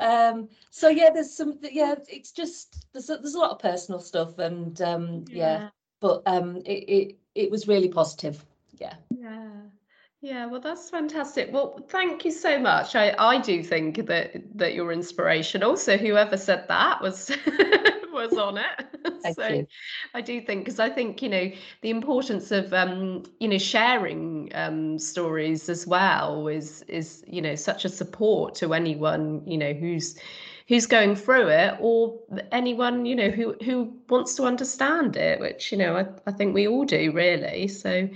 Um, 0.00 0.48
so 0.70 0.88
yeah, 0.88 1.10
there's 1.10 1.36
some. 1.36 1.58
Yeah, 1.62 1.94
it's 2.08 2.32
just 2.32 2.86
there's 2.92 3.10
a, 3.10 3.18
there's 3.18 3.34
a 3.34 3.38
lot 3.38 3.52
of 3.52 3.58
personal 3.58 4.00
stuff, 4.00 4.38
and 4.38 4.80
um, 4.82 5.24
yeah. 5.28 5.36
yeah. 5.36 5.68
But 6.00 6.22
um, 6.26 6.56
it, 6.64 6.70
it 6.70 7.16
it 7.34 7.50
was 7.50 7.68
really 7.68 7.88
positive. 7.88 8.44
Yeah. 8.78 8.94
Yeah. 9.10 9.50
Yeah, 10.20 10.46
well, 10.46 10.60
that's 10.60 10.88
fantastic. 10.88 11.50
Well, 11.52 11.78
thank 11.90 12.24
you 12.24 12.30
so 12.30 12.58
much. 12.58 12.96
I, 12.96 13.14
I 13.18 13.38
do 13.42 13.62
think 13.62 14.06
that 14.06 14.32
that 14.56 14.72
you're 14.72 14.90
inspirational. 14.90 15.76
So 15.76 15.98
whoever 15.98 16.38
said 16.38 16.64
that 16.68 17.02
was 17.02 17.30
was 18.28 18.38
on 18.38 18.58
it. 18.58 19.34
so 19.34 19.46
you. 19.46 19.66
I 20.14 20.20
do 20.20 20.40
think 20.40 20.64
because 20.64 20.80
I 20.80 20.90
think 20.90 21.22
you 21.22 21.28
know 21.28 21.50
the 21.82 21.90
importance 21.90 22.50
of 22.50 22.72
um, 22.72 23.24
you 23.40 23.48
know 23.48 23.58
sharing 23.58 24.50
um, 24.54 24.98
stories 24.98 25.68
as 25.68 25.86
well 25.86 26.48
is 26.48 26.82
is 26.88 27.24
you 27.26 27.42
know 27.42 27.54
such 27.54 27.84
a 27.84 27.88
support 27.88 28.54
to 28.56 28.74
anyone 28.74 29.42
you 29.46 29.58
know 29.58 29.72
who's 29.72 30.16
who's 30.66 30.86
going 30.86 31.14
through 31.14 31.48
it 31.48 31.76
or 31.80 32.18
anyone 32.52 33.04
you 33.04 33.14
know 33.14 33.30
who 33.30 33.54
who 33.64 33.92
wants 34.08 34.34
to 34.36 34.44
understand 34.44 35.16
it 35.16 35.38
which 35.40 35.70
you 35.70 35.78
know 35.78 35.96
I, 35.96 36.06
I 36.26 36.32
think 36.32 36.54
we 36.54 36.66
all 36.66 36.84
do 36.84 37.12
really 37.12 37.68
so 37.68 38.08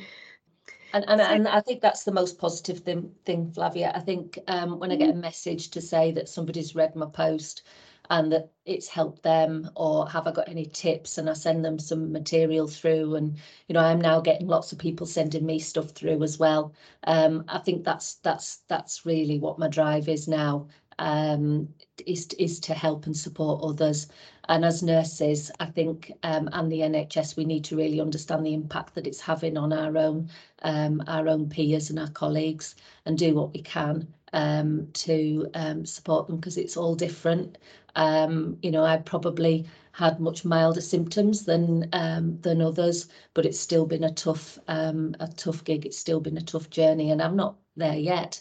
and, 0.93 1.05
and, 1.07 1.21
and 1.21 1.49
I 1.49 1.61
think 1.61 1.83
that's 1.83 2.05
the 2.05 2.13
most 2.13 2.39
positive 2.39 2.79
thing, 2.79 3.13
thing 3.27 3.53
Flavia. 3.53 3.93
I 3.95 4.01
think 4.01 4.39
um, 4.49 4.79
when 4.79 4.91
I 4.91 4.97
get 4.97 5.11
a 5.11 5.13
mm-hmm. 5.13 5.21
message 5.21 5.69
to 5.71 5.83
say 5.83 6.13
that 6.13 6.29
somebody's 6.29 6.75
read 6.75 6.97
my 6.97 7.07
post 7.07 7.63
and 8.11 8.33
that 8.33 8.51
it's 8.65 8.89
helped 8.89 9.23
them, 9.23 9.71
or 9.77 10.09
have 10.09 10.27
I 10.27 10.33
got 10.33 10.49
any 10.49 10.65
tips, 10.67 11.19
and 11.19 11.29
I 11.29 11.35
send 11.35 11.65
them 11.65 11.79
some 11.79 12.13
material 12.13 12.67
through, 12.69 13.17
and 13.17 13.37
you 13.69 13.75
know 13.75 13.81
I'm 13.81 14.01
now 14.01 14.21
getting 14.21 14.47
lots 14.47 14.73
of 14.73 14.79
people 14.79 15.07
sending 15.07 15.45
me 15.47 15.59
stuff 15.59 15.91
through 15.91 16.23
as 16.23 16.39
well. 16.39 16.73
Um, 17.05 17.45
I 17.49 17.59
think 17.59 17.85
that's 17.85 18.15
that's 18.17 18.59
that's 18.69 19.05
really 19.07 19.39
what 19.39 19.59
my 19.59 19.69
drive 19.69 20.09
is 20.09 20.29
now. 20.29 20.69
Um, 20.99 21.69
is 22.07 22.27
is 22.39 22.61
to 22.61 22.75
help 22.75 23.07
and 23.07 23.17
support 23.17 23.63
others. 23.63 24.09
And 24.49 24.65
as 24.65 24.83
nurses, 24.83 25.51
I 25.61 25.67
think, 25.67 26.11
um, 26.23 26.49
and 26.53 26.73
the 26.73 26.81
NHS, 26.81 27.37
we 27.37 27.45
need 27.45 27.65
to 27.65 27.77
really 27.77 28.01
understand 28.01 28.47
the 28.47 28.55
impact 28.55 28.95
that 28.95 29.07
it's 29.07 29.21
having 29.21 29.59
on 29.59 29.73
our 29.75 29.97
own, 29.99 30.31
um, 30.63 31.03
our 31.07 31.29
own 31.29 31.51
peers 31.51 31.91
and 31.91 31.99
our 31.99 32.09
colleagues, 32.11 32.75
and 33.05 33.19
do 33.19 33.35
what 33.35 33.53
we 33.53 33.61
can 33.63 34.13
um, 34.33 34.89
to 34.93 35.49
um, 35.55 35.85
support 35.87 36.27
them 36.27 36.37
because 36.37 36.57
it's 36.57 36.77
all 36.77 36.95
different. 36.95 37.59
Um, 37.97 38.59
you 38.63 38.71
know, 38.71 38.85
I 38.85 38.99
probably 38.99 39.67
had 39.93 40.21
much 40.21 40.45
milder 40.45 40.81
symptoms 40.81 41.45
than 41.45 41.89
um, 41.93 42.41
than 42.41 42.61
others, 42.63 43.09
but 43.35 43.47
it's 43.47 43.59
still 43.61 43.87
been 43.87 44.05
a 44.05 44.13
tough 44.13 44.59
um, 44.69 45.15
a 45.21 45.29
tough 45.29 45.65
gig. 45.65 45.87
It's 45.87 45.99
still 45.99 46.21
been 46.21 46.37
a 46.39 46.43
tough 46.43 46.71
journey, 46.71 47.11
and 47.11 47.21
I'm 47.23 47.37
not 47.37 47.57
there 47.77 47.97
yet. 47.97 48.41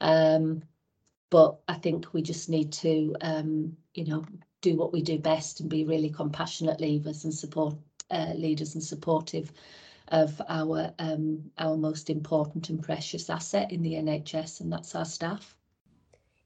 Um, 0.00 0.62
but 1.30 1.60
I 1.68 1.74
think 1.74 2.12
we 2.14 2.22
just 2.22 2.48
need 2.48 2.72
to, 2.74 3.16
um, 3.20 3.76
you 3.94 4.04
know, 4.04 4.24
do 4.60 4.76
what 4.76 4.92
we 4.92 5.02
do 5.02 5.18
best 5.18 5.60
and 5.60 5.68
be 5.68 5.84
really 5.84 6.10
compassionate 6.10 6.80
leaders 6.80 7.24
and 7.24 7.34
support 7.34 7.74
uh, 8.10 8.32
leaders 8.36 8.74
and 8.74 8.82
supportive 8.84 9.52
of 10.08 10.40
our 10.48 10.92
um, 10.98 11.50
our 11.58 11.76
most 11.76 12.10
important 12.10 12.68
and 12.70 12.82
precious 12.82 13.30
asset 13.30 13.72
in 13.72 13.82
the 13.82 13.94
NHS, 13.94 14.60
and 14.60 14.72
that's 14.72 14.94
our 14.94 15.04
staff. 15.04 15.56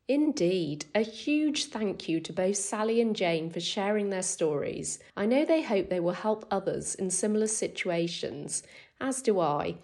Indeed, 0.08 0.86
a 0.94 1.02
huge 1.02 1.66
thank 1.66 2.08
you 2.08 2.18
to 2.20 2.32
both 2.32 2.56
Sally 2.56 3.00
and 3.02 3.14
Jane 3.14 3.50
for 3.50 3.60
sharing 3.60 4.08
their 4.08 4.22
stories. 4.22 4.98
I 5.14 5.26
know 5.26 5.44
they 5.44 5.60
hope 5.60 5.90
they 5.90 6.00
will 6.00 6.12
help 6.12 6.46
others 6.50 6.94
in 6.94 7.10
similar 7.10 7.46
situations, 7.46 8.62
as 9.00 9.20
do 9.20 9.38
I. 9.38 9.76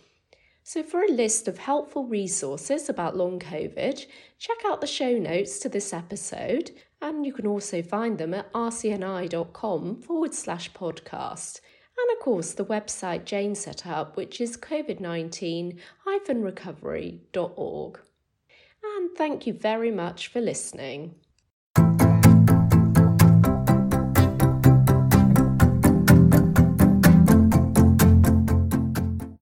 So, 0.63 0.83
for 0.83 1.03
a 1.03 1.13
list 1.13 1.47
of 1.47 1.59
helpful 1.59 2.07
resources 2.07 2.89
about 2.89 3.19
long 3.19 3.39
COVID, 3.39 4.07
check 4.39 4.57
out 4.65 4.81
the 4.81 4.87
show 4.87 5.19
notes 5.19 5.59
to 5.59 5.69
this 5.69 5.93
episode, 5.93 6.71
and 7.03 7.27
you 7.27 7.35
can 7.35 7.47
also 7.47 7.83
find 7.83 8.17
them 8.17 8.33
at 8.33 8.51
rcni.com 8.55 10.01
forward 10.01 10.33
slash 10.33 10.73
podcast. 10.73 11.61
And 11.97 12.17
of 12.17 12.23
course, 12.23 12.53
the 12.53 12.65
website 12.65 13.25
Jane 13.25 13.55
set 13.55 13.87
up, 13.87 14.17
which 14.17 14.41
is 14.41 14.57
covid19 14.57 15.79
recovery.org. 16.43 18.01
And 18.83 19.11
thank 19.17 19.47
you 19.47 19.53
very 19.53 19.91
much 19.91 20.29
for 20.29 20.41
listening. 20.41 21.15